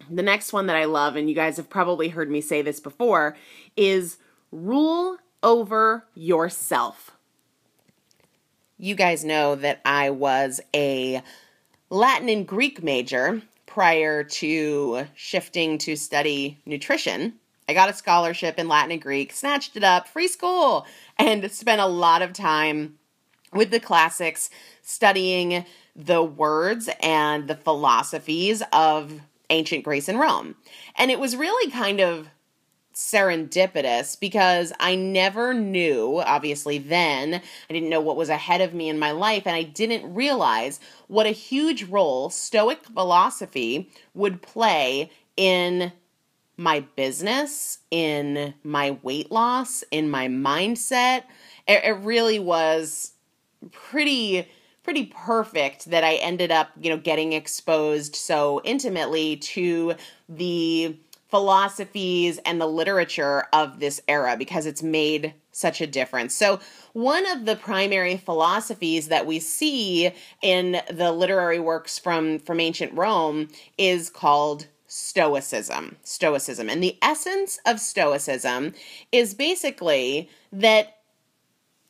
The 0.09 0.23
next 0.23 0.51
one 0.51 0.67
that 0.67 0.75
I 0.75 0.85
love, 0.85 1.15
and 1.15 1.29
you 1.29 1.35
guys 1.35 1.57
have 1.57 1.69
probably 1.69 2.09
heard 2.09 2.29
me 2.29 2.41
say 2.41 2.61
this 2.61 2.79
before, 2.79 3.37
is 3.77 4.17
rule 4.51 5.17
over 5.43 6.05
yourself. 6.15 7.11
You 8.77 8.95
guys 8.95 9.23
know 9.23 9.55
that 9.55 9.81
I 9.85 10.09
was 10.09 10.59
a 10.73 11.21
Latin 11.89 12.29
and 12.29 12.47
Greek 12.47 12.81
major 12.81 13.41
prior 13.65 14.23
to 14.23 15.05
shifting 15.13 15.77
to 15.79 15.95
study 15.95 16.57
nutrition. 16.65 17.33
I 17.69 17.73
got 17.73 17.89
a 17.89 17.93
scholarship 17.93 18.59
in 18.59 18.67
Latin 18.67 18.91
and 18.91 19.01
Greek, 19.01 19.31
snatched 19.31 19.77
it 19.77 19.83
up, 19.83 20.07
free 20.07 20.27
school, 20.27 20.85
and 21.17 21.49
spent 21.51 21.79
a 21.79 21.85
lot 21.85 22.21
of 22.21 22.33
time 22.33 22.97
with 23.53 23.71
the 23.71 23.79
classics 23.79 24.49
studying 24.81 25.65
the 25.95 26.23
words 26.23 26.89
and 27.01 27.47
the 27.47 27.55
philosophies 27.55 28.63
of 28.71 29.21
ancient 29.49 29.83
Greece 29.83 30.07
and 30.07 30.19
Rome. 30.19 30.55
And 30.95 31.11
it 31.11 31.19
was 31.19 31.35
really 31.35 31.71
kind 31.71 31.99
of 31.99 32.29
serendipitous 32.93 34.19
because 34.19 34.73
I 34.79 34.95
never 34.95 35.53
knew, 35.53 36.19
obviously, 36.19 36.77
then, 36.77 37.35
I 37.35 37.73
didn't 37.73 37.89
know 37.89 38.01
what 38.01 38.17
was 38.17 38.29
ahead 38.29 38.61
of 38.61 38.73
me 38.73 38.89
in 38.89 38.99
my 38.99 39.11
life, 39.11 39.43
and 39.45 39.55
I 39.55 39.63
didn't 39.63 40.13
realize 40.13 40.79
what 41.07 41.25
a 41.25 41.31
huge 41.31 41.83
role 41.83 42.29
Stoic 42.29 42.83
philosophy 42.85 43.89
would 44.13 44.41
play 44.41 45.09
in 45.37 45.93
my 46.57 46.81
business, 46.95 47.79
in 47.89 48.53
my 48.63 48.97
weight 49.01 49.31
loss, 49.31 49.83
in 49.89 50.09
my 50.09 50.27
mindset. 50.27 51.23
It, 51.67 51.97
really 51.97 52.39
was 52.39 53.13
pretty 53.71 54.47
pretty 54.83 55.05
perfect 55.05 55.85
that 55.85 56.03
I 56.03 56.15
ended 56.15 56.51
up, 56.51 56.69
you 56.79 56.89
know, 56.89 56.97
getting 56.97 57.33
exposed 57.33 58.15
so 58.15 58.61
intimately 58.63 59.37
to 59.37 59.95
the 60.27 60.95
philosophies 61.29 62.39
and 62.45 62.59
the 62.59 62.67
literature 62.67 63.45
of 63.53 63.79
this 63.79 64.01
era 64.07 64.35
because 64.37 64.65
it's 64.65 64.83
made 64.83 65.33
such 65.53 65.81
a 65.81 65.87
difference. 65.87 66.35
So, 66.35 66.59
one 66.93 67.25
of 67.25 67.45
the 67.45 67.55
primary 67.55 68.17
philosophies 68.17 69.07
that 69.07 69.25
we 69.25 69.39
see 69.39 70.11
in 70.41 70.81
the 70.89 71.11
literary 71.11 71.59
works 71.59 71.97
from 71.97 72.39
from 72.39 72.59
ancient 72.59 72.93
Rome 72.93 73.47
is 73.77 74.09
called 74.09 74.67
stoicism. 74.87 75.95
Stoicism. 76.03 76.69
And 76.69 76.83
the 76.83 76.97
essence 77.01 77.59
of 77.65 77.79
stoicism 77.79 78.73
is 79.13 79.33
basically 79.33 80.29
that 80.51 80.97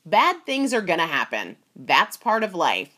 bad 0.05 0.45
things 0.45 0.73
are 0.73 0.81
going 0.81 0.99
to 0.99 1.05
happen. 1.05 1.57
That's 1.75 2.17
part 2.17 2.43
of 2.43 2.53
life. 2.53 2.89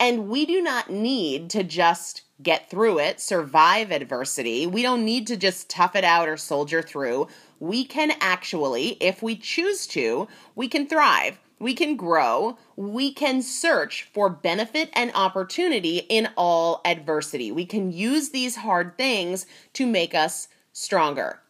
And 0.00 0.28
we 0.28 0.46
do 0.46 0.62
not 0.62 0.90
need 0.90 1.50
to 1.50 1.62
just 1.62 2.22
get 2.42 2.68
through 2.70 2.98
it, 2.98 3.20
survive 3.20 3.90
adversity. 3.90 4.66
We 4.66 4.82
don't 4.82 5.04
need 5.04 5.26
to 5.28 5.36
just 5.36 5.70
tough 5.70 5.96
it 5.96 6.04
out 6.04 6.28
or 6.28 6.36
soldier 6.36 6.82
through. 6.82 7.28
We 7.60 7.84
can 7.84 8.12
actually, 8.20 8.96
if 9.00 9.22
we 9.22 9.36
choose 9.36 9.86
to, 9.88 10.28
we 10.54 10.68
can 10.68 10.86
thrive. 10.86 11.38
We 11.58 11.74
can 11.74 11.96
grow. 11.96 12.58
We 12.76 13.12
can 13.12 13.40
search 13.40 14.08
for 14.12 14.28
benefit 14.28 14.90
and 14.92 15.10
opportunity 15.14 15.98
in 15.98 16.28
all 16.36 16.82
adversity. 16.84 17.50
We 17.50 17.64
can 17.64 17.92
use 17.92 18.30
these 18.30 18.56
hard 18.56 18.98
things 18.98 19.46
to 19.74 19.86
make 19.86 20.14
us 20.14 20.48
stronger. 20.72 21.40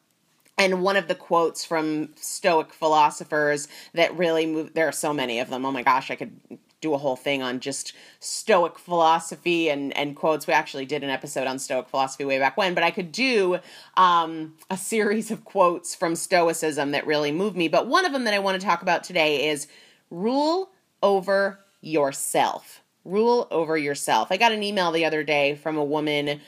And 0.59 0.83
one 0.83 0.97
of 0.97 1.07
the 1.07 1.15
quotes 1.15 1.65
from 1.65 2.11
Stoic 2.17 2.73
philosophers 2.73 3.69
that 3.93 4.17
really 4.17 4.47
moved, 4.47 4.75
there 4.75 4.89
are 4.89 4.93
so 4.93 5.13
many 5.13 5.39
of 5.39 5.51
them. 5.51 5.67
Oh 5.67 5.73
my 5.73 5.83
gosh, 5.83 6.11
I 6.11 6.17
could 6.17 6.41
do 6.81 6.95
a 6.95 6.99
whole 6.99 7.17
thing 7.17 7.43
on 7.43 7.61
just 7.61 7.93
Stoic 8.21 8.79
philosophy 8.79 9.69
and, 9.69 9.97
and 9.97 10.15
quotes. 10.15 10.47
We 10.47 10.53
actually 10.53 10.87
did 10.87 11.03
an 11.03 11.11
episode 11.11 11.47
on 11.47 11.59
Stoic 11.59 11.89
philosophy 11.89 12.25
way 12.25 12.39
back 12.39 12.57
when, 12.57 12.75
but 12.75 12.85
I 12.85 12.91
could 12.91 13.13
do 13.13 13.59
um, 13.97 14.55
a 14.71 14.77
series 14.77 15.31
of 15.31 15.45
quotes 15.45 15.95
from 15.95 16.17
Stoicism 16.17 16.91
that 16.93 17.07
really 17.07 17.33
moved 17.33 17.57
me. 17.57 17.69
But 17.69 17.87
one 17.87 18.05
of 18.05 18.13
them 18.13 18.25
that 18.25 18.35
I 18.35 18.39
want 18.39 18.61
to 18.61 18.67
talk 18.67 18.83
about 18.83 19.05
today 19.05 19.49
is 19.49 19.67
rule 20.11 20.71
over 21.03 21.61
yourself. 21.81 22.83
Rule 23.05 23.47
over 23.51 23.77
yourself. 23.77 24.29
I 24.31 24.37
got 24.37 24.53
an 24.53 24.63
email 24.63 24.91
the 24.91 25.05
other 25.05 25.23
day 25.23 25.55
from 25.55 25.77
a 25.77 25.85
woman 25.85 26.41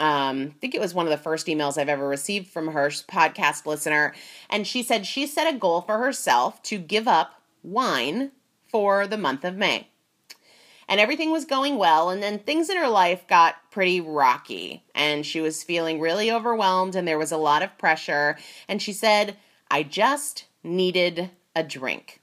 um, 0.00 0.52
I 0.54 0.58
think 0.60 0.74
it 0.74 0.80
was 0.80 0.94
one 0.94 1.06
of 1.06 1.10
the 1.10 1.16
first 1.16 1.46
emails 1.46 1.78
I've 1.78 1.88
ever 1.88 2.06
received 2.06 2.48
from 2.48 2.68
her 2.68 2.88
podcast 2.88 3.66
listener. 3.66 4.14
And 4.50 4.66
she 4.66 4.82
said 4.82 5.06
she 5.06 5.26
set 5.26 5.52
a 5.52 5.56
goal 5.56 5.82
for 5.82 5.98
herself 5.98 6.62
to 6.64 6.78
give 6.78 7.06
up 7.06 7.40
wine 7.62 8.32
for 8.68 9.06
the 9.06 9.18
month 9.18 9.44
of 9.44 9.56
May. 9.56 9.88
And 10.88 11.00
everything 11.00 11.30
was 11.30 11.46
going 11.46 11.78
well, 11.78 12.10
and 12.10 12.22
then 12.22 12.38
things 12.38 12.68
in 12.68 12.76
her 12.76 12.88
life 12.88 13.26
got 13.26 13.70
pretty 13.70 14.02
rocky, 14.02 14.84
and 14.94 15.24
she 15.24 15.40
was 15.40 15.62
feeling 15.62 15.98
really 15.98 16.30
overwhelmed, 16.30 16.94
and 16.94 17.08
there 17.08 17.18
was 17.18 17.32
a 17.32 17.38
lot 17.38 17.62
of 17.62 17.78
pressure. 17.78 18.36
And 18.68 18.82
she 18.82 18.92
said, 18.92 19.38
I 19.70 19.82
just 19.82 20.44
needed 20.62 21.30
a 21.56 21.62
drink. 21.62 22.20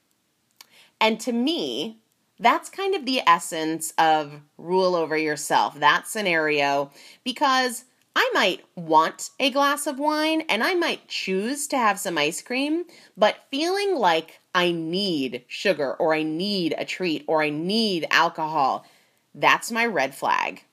And 1.00 1.20
to 1.22 1.32
me, 1.32 2.01
that's 2.42 2.70
kind 2.70 2.96
of 2.96 3.06
the 3.06 3.22
essence 3.28 3.94
of 3.98 4.42
rule 4.58 4.96
over 4.96 5.16
yourself, 5.16 5.80
that 5.80 6.08
scenario, 6.08 6.92
because 7.24 7.86
I 8.16 8.30
might 8.34 8.66
want 8.76 9.30
a 9.40 9.52
glass 9.52 9.88
of 9.88 10.00
wine 10.00 10.42
and 10.50 10.64
I 10.64 10.74
might 10.74 11.08
choose 11.08 11.68
to 11.68 11.78
have 11.78 12.00
some 12.00 12.18
ice 12.18 12.42
cream, 12.42 12.84
but 13.16 13.38
feeling 13.52 13.96
like 13.96 14.40
I 14.54 14.72
need 14.72 15.46
sugar 15.48 15.94
or 15.94 16.14
I 16.14 16.24
need 16.24 16.76
a 16.78 16.84
treat 16.84 17.24
or 17.28 17.42
I 17.42 17.50
need 17.50 18.08
alcohol, 18.10 18.86
that's 19.34 19.72
my 19.72 19.86
red 19.86 20.14
flag. 20.14 20.64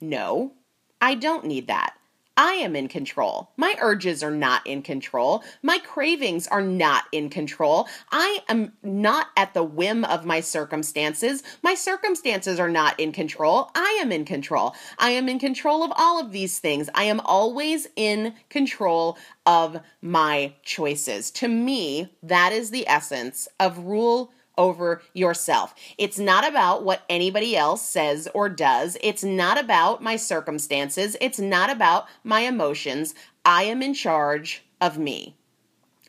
No, 0.00 0.52
I 1.00 1.14
don't 1.14 1.46
need 1.46 1.66
that. 1.66 1.94
I 2.36 2.54
am 2.54 2.74
in 2.74 2.88
control. 2.88 3.50
My 3.56 3.76
urges 3.80 4.22
are 4.22 4.30
not 4.30 4.66
in 4.66 4.82
control. 4.82 5.44
My 5.62 5.78
cravings 5.78 6.48
are 6.48 6.62
not 6.62 7.04
in 7.12 7.30
control. 7.30 7.88
I 8.10 8.40
am 8.48 8.72
not 8.82 9.28
at 9.36 9.54
the 9.54 9.62
whim 9.62 10.04
of 10.04 10.24
my 10.24 10.40
circumstances. 10.40 11.42
My 11.62 11.74
circumstances 11.74 12.58
are 12.58 12.68
not 12.68 12.98
in 12.98 13.12
control. 13.12 13.70
I 13.74 13.98
am 14.00 14.10
in 14.10 14.24
control. 14.24 14.74
I 14.98 15.10
am 15.10 15.28
in 15.28 15.38
control 15.38 15.84
of 15.84 15.92
all 15.96 16.20
of 16.20 16.32
these 16.32 16.58
things. 16.58 16.90
I 16.94 17.04
am 17.04 17.20
always 17.20 17.86
in 17.94 18.34
control 18.48 19.16
of 19.46 19.80
my 20.02 20.54
choices. 20.64 21.30
To 21.32 21.48
me, 21.48 22.12
that 22.22 22.52
is 22.52 22.70
the 22.70 22.88
essence 22.88 23.46
of 23.60 23.78
rule 23.78 24.32
over 24.56 25.02
yourself. 25.12 25.74
It's 25.98 26.18
not 26.18 26.46
about 26.46 26.84
what 26.84 27.02
anybody 27.08 27.56
else 27.56 27.82
says 27.82 28.28
or 28.34 28.48
does. 28.48 28.96
It's 29.02 29.24
not 29.24 29.58
about 29.58 30.02
my 30.02 30.16
circumstances. 30.16 31.16
It's 31.20 31.38
not 31.38 31.70
about 31.70 32.06
my 32.22 32.40
emotions. 32.40 33.14
I 33.44 33.64
am 33.64 33.82
in 33.82 33.94
charge 33.94 34.64
of 34.80 34.98
me. 34.98 35.36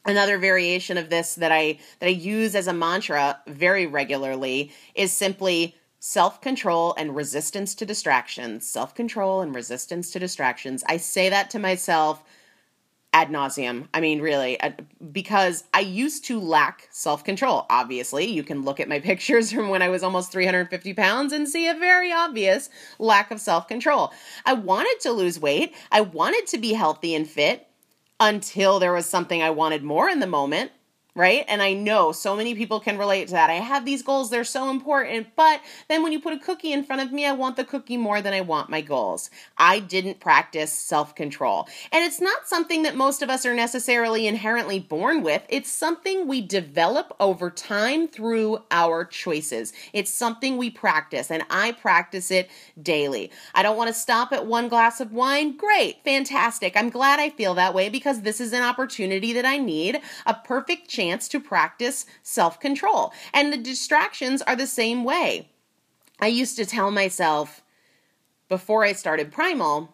Another 0.05 0.37
variation 0.37 0.97
of 0.97 1.09
this 1.09 1.35
that 1.35 1.51
I 1.51 1.79
that 1.99 2.07
I 2.07 2.11
use 2.11 2.55
as 2.55 2.67
a 2.67 2.73
mantra 2.73 3.39
very 3.47 3.87
regularly 3.87 4.71
is 4.93 5.11
simply 5.11 5.75
self-control 5.99 6.93
and 6.99 7.15
resistance 7.15 7.73
to 7.73 7.85
distractions. 7.85 8.69
Self-control 8.69 9.41
and 9.41 9.55
resistance 9.55 10.11
to 10.11 10.19
distractions. 10.19 10.83
I 10.87 10.97
say 10.97 11.29
that 11.29 11.49
to 11.49 11.59
myself 11.59 12.23
ad 13.15 13.29
nauseum. 13.29 13.87
I 13.93 14.01
mean, 14.01 14.19
really, 14.19 14.59
uh, 14.59 14.71
because 15.13 15.63
I 15.73 15.79
used 15.79 16.25
to 16.25 16.37
lack 16.37 16.89
self 16.91 17.23
control. 17.23 17.65
Obviously, 17.69 18.25
you 18.25 18.43
can 18.43 18.63
look 18.63 18.81
at 18.81 18.89
my 18.89 18.99
pictures 19.09 19.53
from 19.53 19.69
when 19.69 19.81
I 19.81 19.87
was 19.87 20.03
almost 20.03 20.33
350 20.33 20.93
pounds 20.93 21.31
and 21.31 21.47
see 21.47 21.67
a 21.69 21.73
very 21.73 22.11
obvious 22.11 22.69
lack 22.99 23.31
of 23.31 23.39
self 23.39 23.69
control. 23.69 24.11
I 24.45 24.53
wanted 24.53 24.99
to 25.01 25.13
lose 25.13 25.39
weight, 25.39 25.73
I 25.91 26.01
wanted 26.01 26.45
to 26.47 26.57
be 26.57 26.73
healthy 26.73 27.15
and 27.15 27.27
fit 27.27 27.67
until 28.19 28.79
there 28.79 28.93
was 28.93 29.05
something 29.05 29.41
I 29.41 29.49
wanted 29.49 29.83
more 29.83 30.09
in 30.09 30.19
the 30.19 30.27
moment 30.27 30.71
right? 31.15 31.45
And 31.47 31.61
I 31.61 31.73
know 31.73 32.11
so 32.11 32.35
many 32.35 32.53
people 32.55 32.81
can 32.81 32.97
relate 32.97 33.27
to 33.27 33.33
that. 33.33 33.49
I 33.49 33.53
have 33.53 33.85
these 33.85 34.03
goals, 34.03 34.29
they're 34.29 34.43
so 34.43 34.69
important, 34.69 35.27
but 35.37 35.61
then 35.87 36.03
when 36.03 36.11
you 36.11 36.19
put 36.19 36.33
a 36.33 36.37
cookie 36.37 36.73
in 36.73 36.83
front 36.83 37.01
of 37.01 37.13
me, 37.13 37.25
I 37.25 37.31
want 37.31 37.55
the 37.55 37.63
cookie 37.63 37.95
more 37.95 38.21
than 38.21 38.33
I 38.33 38.41
want 38.41 38.69
my 38.69 38.81
goals. 38.81 39.29
I 39.57 39.79
didn't 39.79 40.19
practice 40.19 40.73
self 40.73 41.15
control. 41.15 41.67
And 41.93 42.03
it's 42.03 42.19
not 42.19 42.47
something 42.47 42.83
that 42.83 42.97
most 42.97 43.21
of 43.21 43.29
us 43.29 43.45
are 43.45 43.53
necessarily 43.53 44.27
inherently 44.27 44.79
born 44.79 45.23
with, 45.23 45.43
it's 45.47 45.71
something 45.71 46.27
we 46.27 46.41
develop 46.41 47.15
over 47.19 47.49
time 47.49 48.09
through 48.09 48.59
our 48.69 49.05
choices. 49.05 49.71
It's 49.93 50.11
something 50.11 50.57
we 50.57 50.69
practice, 50.69 51.31
and 51.31 51.43
I 51.49 51.71
practice 51.71 52.29
it 52.29 52.49
daily. 52.81 53.31
I 53.53 53.63
don't 53.63 53.77
want 53.77 53.87
to 53.87 53.93
stop 53.93 54.33
at 54.33 54.45
one 54.45 54.67
glass 54.67 54.99
of 54.99 55.13
wine. 55.13 55.55
Great, 55.55 56.03
fantastic. 56.03 56.75
I'm 56.75 56.89
glad 56.89 57.21
I 57.21 57.29
feel 57.29 57.53
that 57.53 57.73
way 57.73 57.87
because 57.87 58.21
this 58.21 58.41
is 58.41 58.51
an 58.51 58.63
opportunity 58.63 59.31
that 59.31 59.45
I 59.45 59.57
need, 59.57 60.01
a 60.25 60.33
perfect 60.33 60.89
chance 60.89 61.04
chance 61.05 61.27
to 61.29 61.39
practice 61.39 62.05
self 62.23 62.59
control. 62.59 63.13
And 63.33 63.51
the 63.51 63.57
distractions 63.57 64.41
are 64.41 64.55
the 64.55 64.67
same 64.67 65.03
way. 65.03 65.49
I 66.19 66.27
used 66.27 66.57
to 66.57 66.65
tell 66.65 66.91
myself 66.91 67.61
before 68.47 68.83
I 68.83 68.93
started 68.93 69.31
Primal 69.31 69.93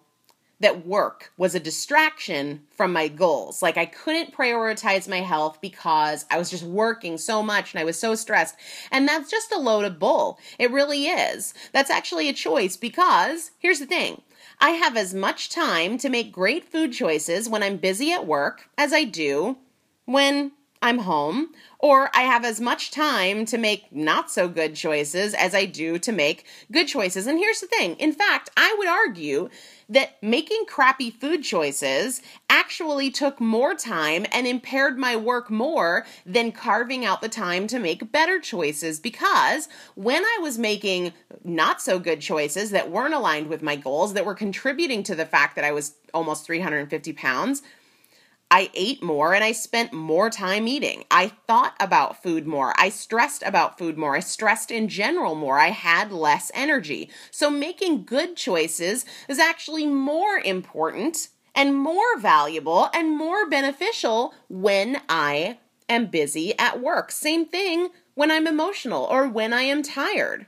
that 0.59 0.85
work 0.85 1.31
was 1.37 1.55
a 1.55 1.59
distraction 1.59 2.61
from 2.69 2.93
my 2.93 3.07
goals. 3.07 3.63
Like 3.63 3.77
I 3.77 3.87
couldn't 3.87 4.35
prioritize 4.35 5.09
my 5.09 5.21
health 5.21 5.59
because 5.59 6.25
I 6.29 6.37
was 6.37 6.51
just 6.51 6.63
working 6.63 7.17
so 7.17 7.41
much 7.41 7.73
and 7.73 7.81
I 7.81 7.83
was 7.83 7.97
so 7.97 8.13
stressed. 8.13 8.55
And 8.91 9.07
that's 9.07 9.31
just 9.31 9.51
a 9.51 9.57
load 9.59 9.85
of 9.85 9.97
bull. 9.97 10.37
It 10.59 10.71
really 10.71 11.07
is. 11.07 11.55
That's 11.73 11.89
actually 11.89 12.29
a 12.29 12.33
choice 12.33 12.77
because 12.77 13.51
here's 13.57 13.79
the 13.79 13.87
thing. 13.87 14.21
I 14.59 14.71
have 14.71 14.95
as 14.95 15.15
much 15.15 15.49
time 15.49 15.97
to 15.97 16.09
make 16.09 16.31
great 16.31 16.63
food 16.63 16.93
choices 16.93 17.49
when 17.49 17.63
I'm 17.63 17.77
busy 17.77 18.11
at 18.11 18.27
work 18.27 18.69
as 18.77 18.93
I 18.93 19.03
do 19.03 19.57
when 20.05 20.51
I'm 20.83 20.99
home, 20.99 21.49
or 21.77 22.09
I 22.15 22.21
have 22.21 22.43
as 22.43 22.59
much 22.59 22.89
time 22.89 23.45
to 23.45 23.57
make 23.57 23.93
not 23.93 24.31
so 24.31 24.47
good 24.47 24.75
choices 24.75 25.35
as 25.35 25.53
I 25.53 25.65
do 25.65 25.99
to 25.99 26.11
make 26.11 26.45
good 26.71 26.87
choices. 26.87 27.27
And 27.27 27.37
here's 27.37 27.59
the 27.59 27.67
thing 27.67 27.95
in 27.97 28.13
fact, 28.13 28.49
I 28.57 28.75
would 28.79 28.87
argue 28.87 29.49
that 29.89 30.21
making 30.23 30.65
crappy 30.67 31.11
food 31.11 31.43
choices 31.43 32.21
actually 32.49 33.11
took 33.11 33.39
more 33.39 33.75
time 33.75 34.25
and 34.31 34.47
impaired 34.47 34.97
my 34.97 35.15
work 35.15 35.51
more 35.51 36.05
than 36.25 36.51
carving 36.51 37.05
out 37.05 37.21
the 37.21 37.29
time 37.29 37.67
to 37.67 37.77
make 37.77 38.11
better 38.11 38.39
choices 38.39 38.99
because 38.99 39.67
when 39.95 40.23
I 40.23 40.39
was 40.41 40.57
making 40.57 41.13
not 41.43 41.81
so 41.81 41.99
good 41.99 42.21
choices 42.21 42.71
that 42.71 42.89
weren't 42.89 43.13
aligned 43.13 43.47
with 43.47 43.61
my 43.61 43.75
goals, 43.75 44.13
that 44.13 44.25
were 44.25 44.33
contributing 44.33 45.03
to 45.03 45.15
the 45.15 45.25
fact 45.25 45.55
that 45.57 45.65
I 45.65 45.73
was 45.73 45.95
almost 46.13 46.45
350 46.45 47.13
pounds 47.13 47.61
I 48.53 48.69
ate 48.73 49.01
more 49.01 49.33
and 49.33 49.45
I 49.45 49.53
spent 49.53 49.93
more 49.93 50.29
time 50.29 50.67
eating. 50.67 51.05
I 51.09 51.29
thought 51.47 51.73
about 51.79 52.21
food 52.21 52.45
more. 52.45 52.73
I 52.77 52.89
stressed 52.89 53.43
about 53.43 53.77
food 53.77 53.97
more. 53.97 54.17
I 54.17 54.19
stressed 54.19 54.71
in 54.71 54.89
general 54.89 55.35
more. 55.35 55.57
I 55.57 55.69
had 55.69 56.11
less 56.11 56.51
energy. 56.53 57.09
So 57.31 57.49
making 57.49 58.03
good 58.03 58.35
choices 58.35 59.05
is 59.29 59.39
actually 59.39 59.87
more 59.87 60.37
important 60.43 61.29
and 61.55 61.73
more 61.73 62.17
valuable 62.17 62.89
and 62.93 63.17
more 63.17 63.49
beneficial 63.49 64.33
when 64.49 65.01
I 65.07 65.59
am 65.87 66.07
busy 66.07 66.53
at 66.59 66.81
work. 66.81 67.09
Same 67.11 67.45
thing 67.45 67.89
when 68.15 68.31
I'm 68.31 68.47
emotional 68.47 69.05
or 69.05 69.29
when 69.29 69.53
I 69.53 69.61
am 69.61 69.81
tired. 69.81 70.45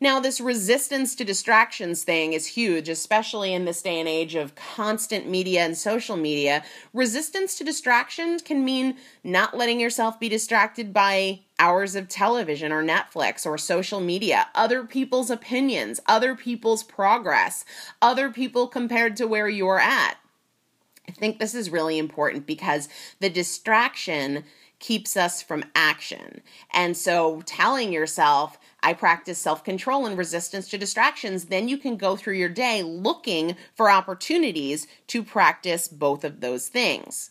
Now, 0.00 0.20
this 0.20 0.40
resistance 0.40 1.14
to 1.14 1.24
distractions 1.24 2.02
thing 2.02 2.32
is 2.32 2.46
huge, 2.46 2.88
especially 2.88 3.54
in 3.54 3.64
this 3.64 3.80
day 3.80 4.00
and 4.00 4.08
age 4.08 4.34
of 4.34 4.54
constant 4.54 5.28
media 5.28 5.62
and 5.64 5.76
social 5.76 6.16
media. 6.16 6.64
Resistance 6.92 7.56
to 7.58 7.64
distractions 7.64 8.42
can 8.42 8.64
mean 8.64 8.96
not 9.22 9.56
letting 9.56 9.78
yourself 9.80 10.18
be 10.18 10.28
distracted 10.28 10.92
by 10.92 11.40
hours 11.58 11.94
of 11.94 12.08
television 12.08 12.72
or 12.72 12.82
Netflix 12.82 13.46
or 13.46 13.56
social 13.56 14.00
media, 14.00 14.48
other 14.54 14.84
people's 14.84 15.30
opinions, 15.30 16.00
other 16.06 16.34
people's 16.34 16.82
progress, 16.82 17.64
other 18.02 18.30
people 18.30 18.66
compared 18.66 19.16
to 19.16 19.28
where 19.28 19.48
you're 19.48 19.78
at. 19.78 20.16
I 21.08 21.12
think 21.12 21.38
this 21.38 21.54
is 21.54 21.70
really 21.70 21.98
important 21.98 22.46
because 22.46 22.88
the 23.20 23.30
distraction 23.30 24.44
keeps 24.80 25.16
us 25.16 25.40
from 25.40 25.64
action. 25.74 26.42
And 26.72 26.96
so 26.96 27.42
telling 27.46 27.92
yourself, 27.92 28.58
I 28.84 28.92
practice 28.92 29.38
self 29.38 29.64
control 29.64 30.04
and 30.06 30.16
resistance 30.16 30.68
to 30.68 30.78
distractions, 30.78 31.46
then 31.46 31.68
you 31.68 31.78
can 31.78 31.96
go 31.96 32.14
through 32.16 32.34
your 32.34 32.50
day 32.50 32.82
looking 32.82 33.56
for 33.74 33.90
opportunities 33.90 34.86
to 35.08 35.24
practice 35.24 35.88
both 35.88 36.22
of 36.22 36.40
those 36.40 36.68
things. 36.68 37.30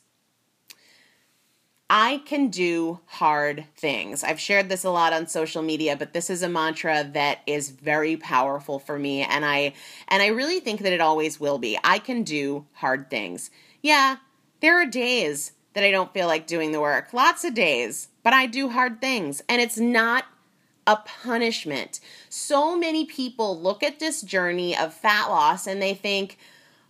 I 1.89 2.24
can 2.26 2.48
do 2.48 3.02
hard 3.06 3.66
things. 3.76 4.24
I've 4.24 4.39
shared 4.39 4.68
this 4.68 4.84
a 4.84 4.89
lot 4.89 5.13
on 5.13 5.28
social 5.28 5.62
media, 5.62 5.96
but 5.96 6.12
this 6.12 6.32
is 6.32 6.42
a 6.42 6.50
mantra 6.50 7.04
that 7.13 7.42
is 7.46 7.70
very 7.70 8.18
powerful 8.18 8.80
for 8.80 8.98
me 8.98 9.22
and 9.22 9.46
I 9.46 9.74
and 10.08 10.24
I 10.24 10.28
really 10.28 10.60
think 10.60 10.82
that 10.82 10.94
it 10.94 11.02
always 11.02 11.39
will 11.39 11.60
be. 11.60 11.78
I 11.84 12.00
can 12.00 12.24
do 12.24 12.66
hard 12.74 13.12
things. 13.12 13.52
Yeah, 13.84 14.16
there 14.60 14.82
are 14.82 14.88
days 14.88 15.52
that 15.74 15.84
I 15.84 15.92
don't 15.92 16.13
feel 16.13 16.26
like 16.26 16.48
doing 16.48 16.72
the 16.72 16.82
work. 16.82 17.13
Lots 17.13 17.44
of 17.44 17.54
days, 17.54 18.08
but 18.24 18.34
I 18.34 18.48
do 18.48 18.70
hard 18.70 19.02
things. 19.02 19.44
And 19.48 19.62
it's 19.62 19.78
not 19.78 20.26
a 20.86 20.98
punishment. 20.98 22.00
So 22.30 22.78
many 22.78 23.06
people 23.06 23.60
look 23.60 23.84
at 23.84 24.00
this 24.00 24.22
journey 24.22 24.78
of 24.78 24.93
fat 24.93 25.28
loss 25.28 25.67
and 25.67 25.82
they 25.82 25.93
think, 25.93 26.38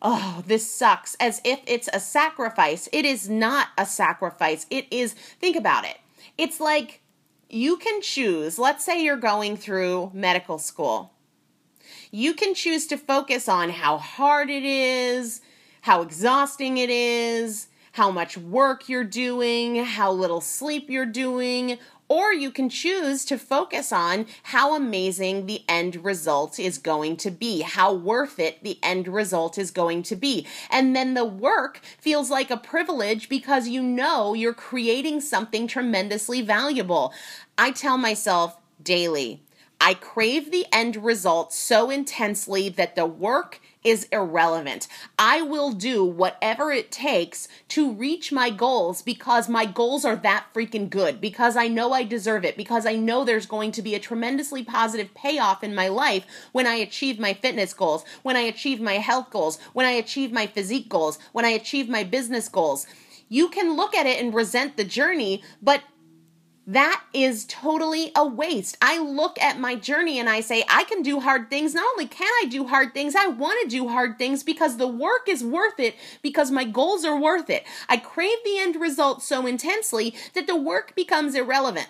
oh, 0.01 0.43
this 0.45 0.69
sucks, 0.69 1.15
as 1.19 1.41
if 1.45 1.60
it's 1.65 1.89
a 1.93 1.99
sacrifice. 1.99 2.89
It 2.91 3.06
is 3.06 3.29
not 3.29 3.67
a 3.77 3.86
sacrifice. 3.86 4.65
It 4.69 4.88
is, 4.91 5.13
think 5.13 5.56
about 5.56 5.86
it. 5.86 5.97
It's 6.38 6.60
like 6.60 7.01
you 7.49 7.77
can 7.77 8.01
choose, 8.01 8.60
let's 8.60 8.84
say 8.84 9.03
you're 9.03 9.15
going 9.15 9.56
through 9.58 10.12
medical 10.13 10.58
school. 10.58 11.13
You 12.12 12.34
can 12.34 12.53
choose 12.53 12.88
to 12.88 12.97
focus 12.97 13.47
on 13.47 13.69
how 13.69 13.97
hard 13.97 14.49
it 14.49 14.63
is, 14.63 15.41
how 15.82 16.01
exhausting 16.01 16.77
it 16.77 16.89
is, 16.89 17.67
how 17.93 18.10
much 18.10 18.38
work 18.38 18.89
you're 18.89 19.03
doing, 19.03 19.84
how 19.84 20.12
little 20.12 20.41
sleep 20.41 20.89
you're 20.89 21.06
doing, 21.06 21.77
or 22.13 22.32
you 22.32 22.52
can 22.52 22.69
choose 22.69 23.26
to 23.26 23.39
focus 23.39 23.91
on 23.91 24.28
how 24.43 24.76
amazing 24.76 25.47
the 25.47 25.63
end 25.67 26.06
result 26.06 26.60
is 26.60 26.78
going 26.78 27.17
to 27.17 27.32
be, 27.32 27.62
how 27.62 27.91
worth 27.91 28.38
it 28.38 28.63
the 28.63 28.78
end 28.84 29.08
result 29.08 29.58
is 29.58 29.71
going 29.71 30.04
to 30.04 30.15
be. 30.15 30.45
And 30.69 30.95
then 30.95 31.15
the 31.15 31.26
work 31.26 31.82
feels 31.97 32.30
like 32.30 32.52
a 32.52 32.58
privilege 32.58 33.30
because 33.30 33.67
you 33.67 33.82
know 33.82 34.36
you're 34.36 34.54
creating 34.54 35.21
something 35.21 35.65
tremendously 35.65 36.43
valuable. 36.43 37.15
I 37.58 37.71
tell 37.71 37.97
myself 37.97 38.60
daily, 38.84 39.41
I 39.79 39.95
crave 39.95 40.51
the 40.51 40.65
end 40.71 40.95
result 40.97 41.53
so 41.53 41.89
intensely 41.89 42.69
that 42.69 42.95
the 42.95 43.05
work 43.05 43.59
is 43.83 44.07
irrelevant. 44.13 44.88
I 45.19 45.41
will 45.41 45.73
do 45.73 46.05
whatever 46.05 46.71
it 46.71 46.91
takes 46.91 47.49
to 47.69 47.91
reach 47.91 48.31
my 48.31 48.49
goals 48.49 49.01
because 49.01 49.49
my 49.49 49.65
goals 49.65 50.05
are 50.05 50.15
that 50.15 50.45
freaking 50.53 50.89
good, 50.89 51.19
because 51.19 51.57
I 51.57 51.67
know 51.67 51.91
I 51.91 52.03
deserve 52.03 52.45
it, 52.45 52.55
because 52.55 52.86
I 52.86 52.95
know 52.95 53.25
there's 53.25 53.45
going 53.45 53.73
to 53.73 53.81
be 53.81 53.93
a 53.93 53.99
tremendously 53.99 54.63
positive 54.63 55.13
payoff 55.13 55.63
in 55.63 55.75
my 55.75 55.89
life 55.89 56.25
when 56.53 56.65
I 56.65 56.75
achieve 56.75 57.19
my 57.19 57.33
fitness 57.33 57.73
goals, 57.73 58.05
when 58.21 58.38
I 58.38 58.41
achieve 58.41 58.79
my 58.79 58.93
health 58.93 59.29
goals, 59.31 59.59
when 59.73 59.86
I 59.86 59.91
achieve 59.91 60.31
my 60.31 60.47
physique 60.47 60.88
goals, 60.88 61.19
when 61.33 61.43
I 61.43 61.49
achieve 61.49 61.89
my 61.89 62.03
business 62.05 62.47
goals. 62.47 62.88
You 63.27 63.49
can 63.49 63.75
look 63.75 63.95
at 63.95 64.05
it 64.05 64.21
and 64.21 64.33
resent 64.33 64.77
the 64.77 64.83
journey, 64.83 65.41
but 65.62 65.81
that 66.65 67.04
is 67.13 67.45
totally 67.45 68.12
a 68.15 68.26
waste. 68.26 68.78
I 68.82 68.97
look 68.97 69.39
at 69.41 69.60
my 69.60 69.76
journey 69.76 70.17
and 70.19 70.30
I 70.30 70.39
say, 70.39 70.63
I 70.69 70.86
can 70.86 71.02
do 71.02 71.19
hard 71.19 71.49
things. 71.49 71.73
Not 71.73 71.86
only 71.93 72.08
can 72.08 72.32
I 72.41 72.45
do 72.49 72.67
hard 72.67 72.93
things, 72.93 73.15
I 73.15 73.28
want 73.28 73.62
to 73.63 73.67
do 73.67 73.89
hard 73.89 74.17
things 74.17 74.43
because 74.43 74.78
the 74.78 74.88
work 74.88 75.28
is 75.28 75.43
worth 75.43 75.80
it, 75.80 75.95
because 76.21 76.52
my 76.52 76.63
goals 76.63 77.04
are 77.04 77.19
worth 77.19 77.49
it. 77.49 77.65
I 77.89 77.97
crave 77.97 78.38
the 78.45 78.60
end 78.60 78.78
result 78.78 79.21
so 79.21 79.45
intensely 79.45 80.15
that 80.36 80.47
the 80.47 80.56
work 80.56 80.95
becomes 80.95 81.36
irrelevant 81.36 81.89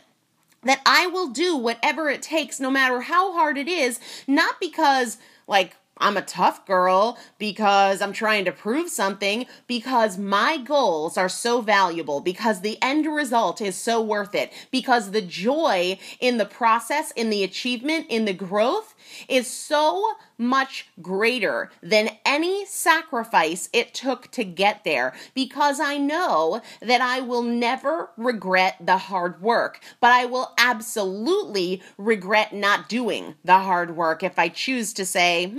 that 0.63 0.81
I 0.85 1.07
will 1.07 1.27
do 1.27 1.57
whatever 1.57 2.09
it 2.09 2.21
takes, 2.21 2.59
no 2.59 2.71
matter 2.71 3.01
how 3.01 3.33
hard 3.33 3.57
it 3.57 3.67
is, 3.67 3.99
not 4.27 4.59
because, 4.59 5.17
like, 5.45 5.75
I'm 5.97 6.17
a 6.17 6.21
tough 6.21 6.65
girl 6.65 7.17
because 7.37 8.01
I'm 8.01 8.13
trying 8.13 8.45
to 8.45 8.51
prove 8.51 8.89
something 8.89 9.45
because 9.67 10.17
my 10.17 10.57
goals 10.57 11.17
are 11.17 11.29
so 11.29 11.61
valuable 11.61 12.19
because 12.19 12.61
the 12.61 12.77
end 12.81 13.05
result 13.05 13.61
is 13.61 13.75
so 13.75 14.01
worth 14.01 14.33
it 14.33 14.51
because 14.71 15.11
the 15.11 15.21
joy 15.21 15.99
in 16.19 16.37
the 16.37 16.45
process 16.45 17.11
in 17.11 17.29
the 17.29 17.43
achievement 17.43 18.07
in 18.09 18.25
the 18.25 18.33
growth 18.33 18.95
is 19.29 19.47
so 19.47 20.13
much 20.37 20.87
greater 21.01 21.71
than 21.81 22.09
any 22.25 22.65
sacrifice 22.65 23.69
it 23.73 23.93
took 23.93 24.29
to 24.31 24.43
get 24.43 24.83
there 24.83 25.13
because 25.33 25.79
I 25.79 25.97
know 25.97 26.61
that 26.81 27.01
I 27.01 27.21
will 27.21 27.43
never 27.43 28.09
regret 28.17 28.77
the 28.79 28.97
hard 28.97 29.41
work, 29.41 29.79
but 29.99 30.11
I 30.11 30.25
will 30.25 30.53
absolutely 30.57 31.81
regret 31.97 32.53
not 32.53 32.89
doing 32.89 33.35
the 33.43 33.59
hard 33.59 33.95
work 33.95 34.23
if 34.23 34.39
I 34.39 34.49
choose 34.49 34.93
to 34.93 35.05
say, 35.05 35.51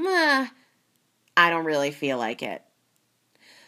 I 1.36 1.50
don't 1.50 1.64
really 1.64 1.90
feel 1.90 2.18
like 2.18 2.42
it. 2.42 2.62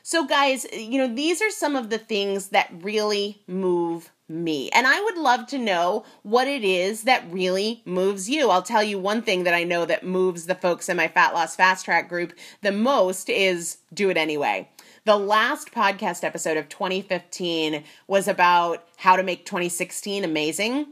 So, 0.03 0.25
guys, 0.25 0.67
you 0.73 0.99
know, 0.99 1.13
these 1.13 1.43
are 1.43 1.51
some 1.51 1.75
of 1.75 1.91
the 1.91 1.99
things 1.99 2.49
that 2.49 2.71
really 2.81 3.43
move 3.49 4.13
me. 4.29 4.69
And 4.71 4.87
I 4.87 5.01
would 5.01 5.17
love 5.17 5.47
to 5.49 5.59
know 5.59 6.05
what 6.23 6.49
it 6.49 6.65
is 6.65 7.03
that 7.03 7.25
really 7.31 7.83
moves 7.85 8.29
you. 8.29 8.51
I'll 8.51 8.63
tell 8.63 8.83
you 8.83 8.99
one 8.99 9.23
thing 9.23 9.45
that 9.45 9.55
I 9.55 9.65
know 9.65 9.85
that 9.85 10.05
moves 10.05 10.47
the 10.47 10.55
folks 10.55 10.89
in 10.89 10.97
my 10.97 11.09
Fat 11.09 11.35
Loss 11.35 11.57
Fast 11.57 11.85
Track 11.85 12.09
group 12.09 12.33
the 12.63 12.73
most 12.73 13.29
is 13.29 13.79
do 13.93 14.11
it 14.11 14.17
anyway. 14.17 14.69
The 15.05 15.17
last 15.17 15.71
podcast 15.71 16.25
episode 16.25 16.57
of 16.57 16.69
2015 16.69 17.85
was 18.09 18.27
about 18.27 18.85
how 18.97 19.15
to 19.15 19.23
make 19.23 19.47
2016 19.47 20.25
amazing. 20.25 20.87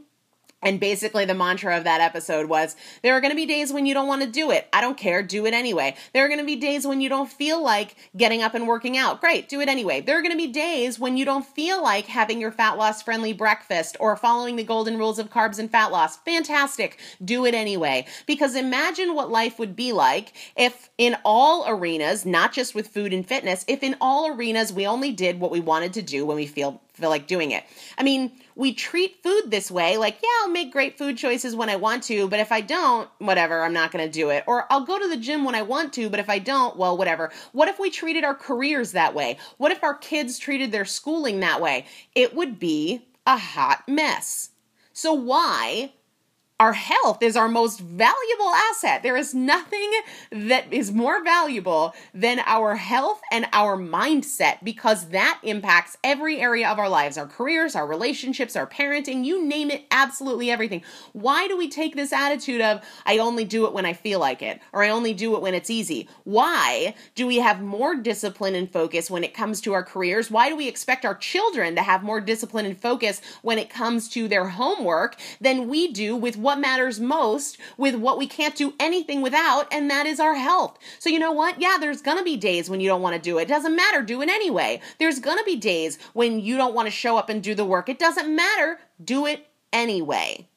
And 0.65 0.79
basically, 0.79 1.25
the 1.25 1.35
mantra 1.35 1.77
of 1.77 1.83
that 1.83 2.01
episode 2.01 2.49
was 2.49 2.75
there 3.03 3.13
are 3.13 3.21
going 3.21 3.31
to 3.31 3.35
be 3.35 3.45
days 3.45 3.71
when 3.71 3.85
you 3.85 3.93
don't 3.93 4.07
want 4.07 4.23
to 4.23 4.27
do 4.27 4.49
it. 4.49 4.67
I 4.73 4.81
don't 4.81 4.97
care. 4.97 5.21
Do 5.21 5.45
it 5.45 5.53
anyway. 5.53 5.95
There 6.11 6.25
are 6.25 6.27
going 6.27 6.39
to 6.39 6.45
be 6.45 6.55
days 6.55 6.87
when 6.87 7.01
you 7.01 7.07
don't 7.07 7.31
feel 7.31 7.63
like 7.63 7.95
getting 8.17 8.41
up 8.41 8.55
and 8.55 8.67
working 8.67 8.97
out. 8.97 9.21
Great. 9.21 9.47
Do 9.47 9.61
it 9.61 9.69
anyway. 9.69 10.01
There 10.01 10.17
are 10.17 10.23
going 10.23 10.31
to 10.31 10.37
be 10.37 10.51
days 10.51 10.97
when 10.97 11.17
you 11.17 11.23
don't 11.23 11.45
feel 11.45 11.83
like 11.83 12.07
having 12.07 12.41
your 12.41 12.51
fat 12.51 12.79
loss 12.79 13.03
friendly 13.03 13.31
breakfast 13.31 13.95
or 13.99 14.17
following 14.17 14.55
the 14.55 14.63
golden 14.63 14.97
rules 14.97 15.19
of 15.19 15.29
carbs 15.29 15.59
and 15.59 15.69
fat 15.69 15.91
loss. 15.91 16.17
Fantastic. 16.17 16.99
Do 17.23 17.45
it 17.45 17.53
anyway. 17.53 18.07
Because 18.25 18.55
imagine 18.55 19.13
what 19.13 19.29
life 19.29 19.59
would 19.59 19.75
be 19.75 19.91
like 19.91 20.33
if 20.57 20.89
in 20.97 21.15
all 21.23 21.65
arenas, 21.67 22.25
not 22.25 22.53
just 22.53 22.73
with 22.73 22.87
food 22.87 23.13
and 23.13 23.27
fitness, 23.27 23.65
if 23.67 23.83
in 23.83 23.95
all 24.01 24.35
arenas 24.35 24.73
we 24.73 24.87
only 24.87 25.11
did 25.11 25.39
what 25.39 25.51
we 25.51 25.59
wanted 25.59 25.93
to 25.93 26.01
do 26.01 26.25
when 26.25 26.37
we 26.37 26.47
feel 26.47 26.81
feel 26.95 27.09
like 27.09 27.27
doing 27.27 27.51
it. 27.51 27.63
I 27.97 28.03
mean, 28.03 28.31
we 28.55 28.73
treat 28.73 29.21
food 29.21 29.51
this 29.51 29.69
way 29.69 29.97
like, 29.97 30.17
yeah, 30.23 30.29
I'll 30.41 30.49
make 30.49 30.71
great 30.71 30.97
food 30.97 31.17
choices 31.17 31.55
when 31.55 31.69
I 31.69 31.75
want 31.75 32.03
to, 32.03 32.27
but 32.27 32.39
if 32.39 32.51
I 32.51 32.61
don't, 32.61 33.09
whatever, 33.19 33.61
I'm 33.61 33.73
not 33.73 33.91
going 33.91 34.05
to 34.05 34.11
do 34.11 34.29
it. 34.29 34.43
Or 34.47 34.65
I'll 34.71 34.85
go 34.85 34.97
to 34.97 35.07
the 35.07 35.17
gym 35.17 35.43
when 35.43 35.55
I 35.55 35.61
want 35.61 35.93
to, 35.93 36.09
but 36.09 36.19
if 36.19 36.29
I 36.29 36.39
don't, 36.39 36.77
well, 36.77 36.97
whatever. 36.97 37.31
What 37.51 37.67
if 37.67 37.79
we 37.79 37.89
treated 37.89 38.23
our 38.23 38.35
careers 38.35 38.93
that 38.93 39.13
way? 39.13 39.37
What 39.57 39.71
if 39.71 39.83
our 39.83 39.95
kids 39.95 40.39
treated 40.39 40.71
their 40.71 40.85
schooling 40.85 41.41
that 41.41 41.61
way? 41.61 41.85
It 42.15 42.33
would 42.33 42.57
be 42.57 43.05
a 43.27 43.37
hot 43.37 43.83
mess. 43.87 44.51
So, 44.93 45.13
why 45.13 45.91
our 46.57 46.71
health 46.71 47.21
is 47.21 47.35
our 47.35 47.49
most 47.49 47.81
valuable 47.81 48.49
asset. 48.71 49.03
There 49.03 49.17
is 49.17 49.33
nothing 49.33 49.91
that 50.31 50.71
is 50.71 50.89
more 50.89 51.21
valuable 51.21 51.93
than 52.13 52.39
our 52.45 52.75
health 52.75 53.19
and 53.29 53.45
our 53.51 53.75
mindset 53.75 54.63
because 54.63 55.09
that 55.09 55.37
impacts 55.43 55.97
every 56.01 56.39
area 56.39 56.69
of 56.69 56.79
our 56.79 56.87
lives 56.87 57.17
our 57.17 57.27
careers, 57.27 57.75
our 57.75 57.85
relationships, 57.85 58.55
our 58.55 58.65
parenting, 58.65 59.25
you 59.25 59.45
name 59.45 59.69
it, 59.69 59.85
absolutely 59.91 60.49
everything. 60.49 60.81
Why 61.11 61.49
do 61.49 61.57
we 61.57 61.67
take 61.67 61.93
this 61.93 62.13
attitude 62.13 62.61
of, 62.61 62.81
I 63.05 63.17
only 63.17 63.43
do 63.43 63.65
it 63.65 63.73
when 63.73 63.85
I 63.85 63.91
feel 63.91 64.19
like 64.19 64.41
it, 64.41 64.61
or 64.71 64.81
I 64.81 64.89
only 64.89 65.13
do 65.13 65.35
it 65.35 65.41
when 65.41 65.55
it's 65.55 65.69
easy? 65.69 66.07
Why 66.23 66.95
do 67.15 67.27
we 67.27 67.37
have 67.37 67.61
more 67.61 67.95
discipline 67.95 68.55
and 68.55 68.71
focus 68.71 69.11
when 69.11 69.25
it 69.25 69.33
comes 69.33 69.59
to 69.61 69.73
our 69.73 69.83
careers? 69.83 70.31
Why 70.31 70.47
do 70.47 70.55
we 70.55 70.69
expect 70.69 71.03
our 71.03 71.15
children 71.15 71.75
to 71.75 71.81
have 71.81 72.01
more 72.01 72.21
discipline 72.21 72.65
and 72.65 72.81
focus 72.81 73.19
when 73.41 73.59
it 73.59 73.69
comes 73.69 74.07
to 74.09 74.29
their 74.29 74.47
homework 74.47 75.17
than 75.41 75.67
we 75.67 75.91
do 75.91 76.15
with 76.15 76.37
what 76.45 76.59
matters 76.59 76.99
most 76.99 77.57
with 77.75 77.95
what 77.95 78.17
we 78.17 78.27
can't 78.27 78.55
do 78.55 78.73
anything 78.79 79.21
without, 79.21 79.67
and 79.73 79.89
that 79.89 80.05
is 80.05 80.19
our 80.19 80.35
health. 80.35 80.77
So, 80.99 81.09
you 81.09 81.19
know 81.19 81.31
what? 81.31 81.59
Yeah, 81.59 81.77
there's 81.79 82.01
gonna 82.03 82.23
be 82.23 82.37
days 82.37 82.69
when 82.69 82.79
you 82.79 82.87
don't 82.87 83.01
wanna 83.01 83.19
do 83.19 83.39
it. 83.39 83.43
It 83.43 83.47
doesn't 83.47 83.75
matter, 83.75 84.01
do 84.03 84.21
it 84.21 84.29
anyway. 84.29 84.79
There's 84.99 85.19
gonna 85.19 85.43
be 85.43 85.55
days 85.55 85.97
when 86.13 86.39
you 86.39 86.55
don't 86.55 86.75
wanna 86.75 86.91
show 86.91 87.17
up 87.17 87.29
and 87.29 87.41
do 87.41 87.55
the 87.55 87.65
work. 87.65 87.89
It 87.89 87.99
doesn't 87.99 88.33
matter, 88.33 88.79
do 89.03 89.25
it 89.25 89.47
anyway. 89.73 90.47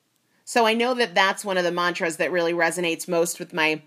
So, 0.44 0.66
I 0.66 0.74
know 0.74 0.94
that 0.94 1.14
that's 1.14 1.44
one 1.44 1.57
of 1.57 1.64
the 1.64 1.72
mantras 1.72 2.18
that 2.18 2.31
really 2.31 2.53
resonates 2.53 3.09
most 3.09 3.38
with 3.38 3.53
my 3.53 3.83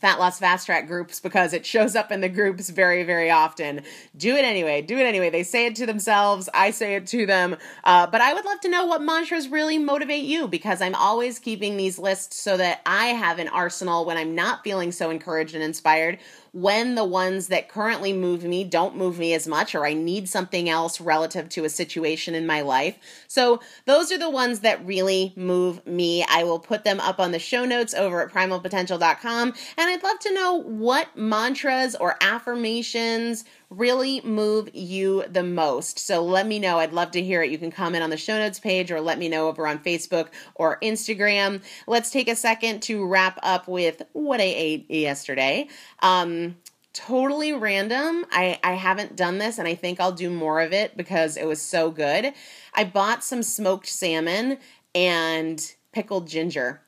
Fat 0.00 0.18
Loss 0.18 0.38
Fast 0.38 0.66
Track 0.66 0.86
groups 0.86 1.20
because 1.20 1.52
it 1.52 1.66
shows 1.66 1.96
up 1.96 2.12
in 2.12 2.20
the 2.20 2.28
groups 2.28 2.70
very, 2.70 3.02
very 3.02 3.30
often. 3.30 3.82
Do 4.16 4.36
it 4.36 4.44
anyway. 4.44 4.80
Do 4.82 4.96
it 4.96 5.04
anyway. 5.04 5.30
They 5.30 5.42
say 5.42 5.66
it 5.66 5.76
to 5.76 5.86
themselves. 5.86 6.48
I 6.54 6.70
say 6.70 6.94
it 6.94 7.06
to 7.08 7.26
them. 7.26 7.56
Uh, 7.84 8.06
but 8.06 8.20
I 8.20 8.32
would 8.32 8.44
love 8.44 8.60
to 8.60 8.68
know 8.68 8.86
what 8.86 9.02
mantras 9.02 9.48
really 9.48 9.78
motivate 9.78 10.24
you 10.24 10.46
because 10.46 10.80
I'm 10.80 10.94
always 10.94 11.38
keeping 11.38 11.76
these 11.76 11.98
lists 11.98 12.40
so 12.40 12.56
that 12.56 12.80
I 12.86 13.06
have 13.06 13.38
an 13.38 13.48
arsenal 13.48 14.04
when 14.04 14.16
I'm 14.16 14.34
not 14.34 14.62
feeling 14.62 14.92
so 14.92 15.10
encouraged 15.10 15.54
and 15.54 15.64
inspired 15.64 16.18
when 16.52 16.94
the 16.94 17.04
ones 17.04 17.48
that 17.48 17.68
currently 17.68 18.12
move 18.12 18.42
me 18.42 18.64
don't 18.64 18.96
move 18.96 19.18
me 19.18 19.34
as 19.34 19.46
much 19.46 19.74
or 19.74 19.86
I 19.86 19.94
need 19.94 20.28
something 20.28 20.68
else 20.68 21.00
relative 21.00 21.48
to 21.50 21.64
a 21.64 21.68
situation 21.68 22.34
in 22.34 22.46
my 22.46 22.62
life. 22.62 22.98
So, 23.28 23.60
those 23.84 24.10
are 24.10 24.18
the 24.18 24.30
ones 24.30 24.60
that 24.60 24.84
really 24.84 25.32
move 25.36 25.86
me. 25.86 26.24
I 26.28 26.44
will 26.44 26.58
put 26.58 26.84
them 26.84 27.00
up 27.00 27.20
on 27.20 27.32
the 27.32 27.38
show 27.38 27.64
notes 27.64 27.94
over 27.94 28.22
at 28.22 28.32
primalpotential.com. 28.32 29.54
And 29.76 29.87
I'd 29.88 30.02
love 30.02 30.18
to 30.20 30.34
know 30.34 30.54
what 30.54 31.16
mantras 31.16 31.94
or 31.94 32.16
affirmations 32.20 33.44
really 33.70 34.20
move 34.22 34.68
you 34.74 35.24
the 35.28 35.42
most? 35.42 35.98
So 35.98 36.22
let 36.22 36.46
me 36.46 36.58
know. 36.58 36.78
I'd 36.78 36.92
love 36.92 37.10
to 37.12 37.22
hear 37.22 37.42
it. 37.42 37.50
You 37.50 37.58
can 37.58 37.70
comment 37.70 38.04
on 38.04 38.10
the 38.10 38.16
show 38.16 38.38
notes 38.38 38.60
page 38.60 38.90
or 38.90 39.00
let 39.00 39.18
me 39.18 39.28
know 39.28 39.48
over 39.48 39.66
on 39.66 39.78
Facebook 39.78 40.28
or 40.54 40.78
Instagram. 40.80 41.62
Let's 41.86 42.10
take 42.10 42.28
a 42.28 42.36
second 42.36 42.82
to 42.82 43.06
wrap 43.06 43.38
up 43.42 43.66
with 43.66 44.02
what 44.12 44.40
I 44.40 44.44
ate 44.44 44.90
yesterday. 44.90 45.68
Um, 46.00 46.56
totally 46.92 47.52
random. 47.52 48.26
I, 48.30 48.58
I 48.62 48.72
haven't 48.72 49.16
done 49.16 49.38
this 49.38 49.58
and 49.58 49.68
I 49.68 49.74
think 49.74 50.00
I'll 50.00 50.12
do 50.12 50.30
more 50.30 50.60
of 50.60 50.72
it 50.72 50.96
because 50.96 51.36
it 51.36 51.46
was 51.46 51.62
so 51.62 51.90
good. 51.90 52.32
I 52.74 52.84
bought 52.84 53.24
some 53.24 53.42
smoked 53.42 53.86
salmon 53.86 54.58
and 54.94 55.74
pickled 55.92 56.28
ginger 56.28 56.82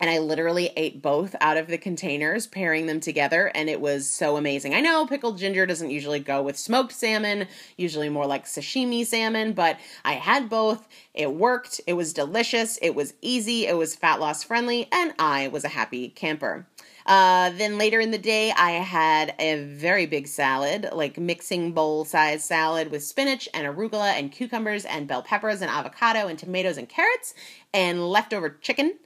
and 0.00 0.08
I 0.08 0.18
literally 0.18 0.70
ate 0.76 1.02
both 1.02 1.34
out 1.40 1.56
of 1.56 1.66
the 1.66 1.78
containers, 1.78 2.46
pairing 2.46 2.86
them 2.86 3.00
together, 3.00 3.50
and 3.54 3.68
it 3.68 3.80
was 3.80 4.08
so 4.08 4.36
amazing. 4.36 4.74
I 4.74 4.80
know 4.80 5.06
pickled 5.06 5.38
ginger 5.38 5.66
doesn't 5.66 5.90
usually 5.90 6.20
go 6.20 6.42
with 6.42 6.56
smoked 6.56 6.92
salmon, 6.92 7.48
usually 7.76 8.08
more 8.08 8.26
like 8.26 8.46
sashimi 8.46 9.04
salmon, 9.04 9.52
but 9.52 9.78
I 10.04 10.14
had 10.14 10.48
both. 10.48 10.86
It 11.14 11.34
worked, 11.34 11.80
it 11.86 11.94
was 11.94 12.12
delicious, 12.12 12.78
it 12.80 12.94
was 12.94 13.14
easy, 13.22 13.66
it 13.66 13.76
was 13.76 13.96
fat 13.96 14.20
loss 14.20 14.44
friendly, 14.44 14.88
and 14.92 15.14
I 15.18 15.48
was 15.48 15.64
a 15.64 15.68
happy 15.68 16.08
camper. 16.10 16.66
Uh, 17.08 17.48
then 17.50 17.78
later 17.78 18.00
in 18.00 18.10
the 18.10 18.18
day, 18.18 18.52
I 18.52 18.72
had 18.72 19.34
a 19.38 19.64
very 19.64 20.04
big 20.04 20.28
salad, 20.28 20.90
like 20.92 21.16
mixing 21.16 21.72
bowl 21.72 22.04
size 22.04 22.44
salad 22.44 22.90
with 22.90 23.02
spinach 23.02 23.48
and 23.54 23.66
arugula 23.66 24.12
and 24.12 24.30
cucumbers 24.30 24.84
and 24.84 25.08
bell 25.08 25.22
peppers 25.22 25.62
and 25.62 25.70
avocado 25.70 26.28
and 26.28 26.38
tomatoes 26.38 26.76
and 26.76 26.86
carrots 26.86 27.32
and 27.72 28.10
leftover 28.10 28.50
chicken 28.60 28.98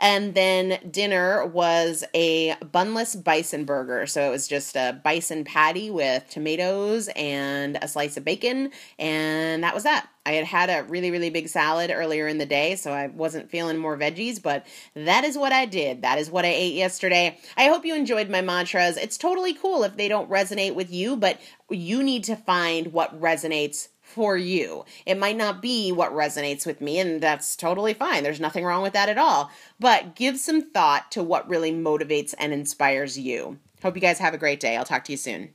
And 0.00 0.34
then 0.34 0.78
dinner 0.90 1.46
was 1.46 2.02
a 2.14 2.54
bunless 2.56 3.14
bison 3.14 3.64
burger. 3.64 4.06
So 4.06 4.26
it 4.26 4.30
was 4.30 4.48
just 4.48 4.74
a 4.74 5.00
bison 5.04 5.44
patty 5.44 5.90
with 5.90 6.28
tomatoes 6.30 7.08
and 7.14 7.78
a 7.80 7.86
slice 7.86 8.16
of 8.16 8.24
bacon. 8.24 8.70
And 8.98 9.62
that 9.62 9.74
was 9.74 9.84
that. 9.84 10.08
I 10.26 10.32
had 10.32 10.44
had 10.44 10.70
a 10.70 10.84
really, 10.84 11.10
really 11.10 11.30
big 11.30 11.48
salad 11.48 11.90
earlier 11.92 12.28
in 12.28 12.38
the 12.38 12.46
day, 12.46 12.76
so 12.76 12.92
I 12.92 13.06
wasn't 13.06 13.50
feeling 13.50 13.78
more 13.78 13.96
veggies, 13.96 14.40
but 14.40 14.66
that 14.94 15.24
is 15.24 15.36
what 15.36 15.52
I 15.52 15.64
did. 15.64 16.02
That 16.02 16.18
is 16.18 16.30
what 16.30 16.44
I 16.44 16.48
ate 16.48 16.74
yesterday. 16.74 17.38
I 17.56 17.68
hope 17.68 17.86
you 17.86 17.94
enjoyed 17.94 18.28
my 18.28 18.42
mantras. 18.42 18.98
It's 18.98 19.16
totally 19.16 19.54
cool 19.54 19.82
if 19.82 19.96
they 19.96 20.08
don't 20.08 20.30
resonate 20.30 20.74
with 20.74 20.92
you, 20.92 21.16
but 21.16 21.40
you 21.70 22.02
need 22.02 22.24
to 22.24 22.36
find 22.36 22.92
what 22.92 23.18
resonates 23.18 23.88
for 24.10 24.36
you. 24.36 24.84
It 25.06 25.18
might 25.18 25.36
not 25.36 25.62
be 25.62 25.92
what 25.92 26.12
resonates 26.12 26.66
with 26.66 26.80
me, 26.80 26.98
and 26.98 27.20
that's 27.20 27.56
totally 27.56 27.94
fine. 27.94 28.22
There's 28.22 28.40
nothing 28.40 28.64
wrong 28.64 28.82
with 28.82 28.92
that 28.92 29.08
at 29.08 29.18
all. 29.18 29.50
But 29.78 30.14
give 30.14 30.38
some 30.38 30.62
thought 30.62 31.10
to 31.12 31.22
what 31.22 31.48
really 31.48 31.72
motivates 31.72 32.34
and 32.38 32.52
inspires 32.52 33.18
you. 33.18 33.58
Hope 33.82 33.94
you 33.94 34.00
guys 34.00 34.18
have 34.18 34.34
a 34.34 34.38
great 34.38 34.60
day. 34.60 34.76
I'll 34.76 34.84
talk 34.84 35.04
to 35.04 35.12
you 35.12 35.18
soon. 35.18 35.54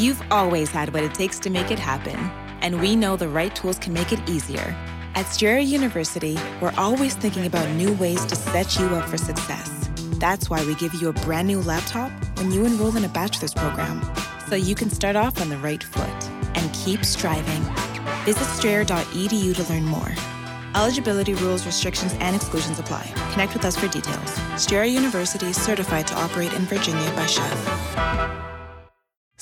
You've 0.00 0.22
always 0.30 0.70
had 0.70 0.94
what 0.94 1.02
it 1.02 1.12
takes 1.12 1.38
to 1.40 1.50
make 1.50 1.70
it 1.70 1.78
happen, 1.78 2.16
and 2.62 2.80
we 2.80 2.96
know 2.96 3.16
the 3.16 3.28
right 3.28 3.54
tools 3.54 3.78
can 3.78 3.92
make 3.92 4.12
it 4.12 4.30
easier. 4.30 4.74
At 5.14 5.26
Strayer 5.26 5.58
University, 5.58 6.38
we're 6.62 6.72
always 6.78 7.14
thinking 7.14 7.44
about 7.44 7.68
new 7.76 7.92
ways 7.92 8.24
to 8.24 8.34
set 8.34 8.78
you 8.78 8.86
up 8.86 9.10
for 9.10 9.18
success. 9.18 9.90
That's 10.14 10.48
why 10.48 10.64
we 10.64 10.74
give 10.76 10.94
you 10.94 11.10
a 11.10 11.12
brand 11.12 11.48
new 11.48 11.60
laptop 11.60 12.10
when 12.38 12.50
you 12.50 12.64
enroll 12.64 12.96
in 12.96 13.04
a 13.04 13.10
bachelor's 13.10 13.52
program, 13.52 14.00
so 14.48 14.54
you 14.54 14.74
can 14.74 14.88
start 14.88 15.16
off 15.16 15.38
on 15.38 15.50
the 15.50 15.58
right 15.58 15.82
foot 15.82 16.30
and 16.54 16.72
keep 16.72 17.04
striving. 17.04 17.62
Visit 18.24 18.46
strayer.edu 18.56 19.54
to 19.54 19.70
learn 19.70 19.84
more. 19.84 20.14
Eligibility 20.76 21.34
rules, 21.34 21.66
restrictions, 21.66 22.14
and 22.20 22.34
exclusions 22.34 22.78
apply. 22.78 23.06
Connect 23.32 23.52
with 23.52 23.66
us 23.66 23.76
for 23.76 23.88
details. 23.88 24.40
Strayer 24.56 24.84
University 24.84 25.48
is 25.48 25.60
certified 25.60 26.06
to 26.06 26.14
operate 26.14 26.54
in 26.54 26.62
Virginia 26.62 27.10
by 27.10 27.26
SCHEV. 27.26 28.49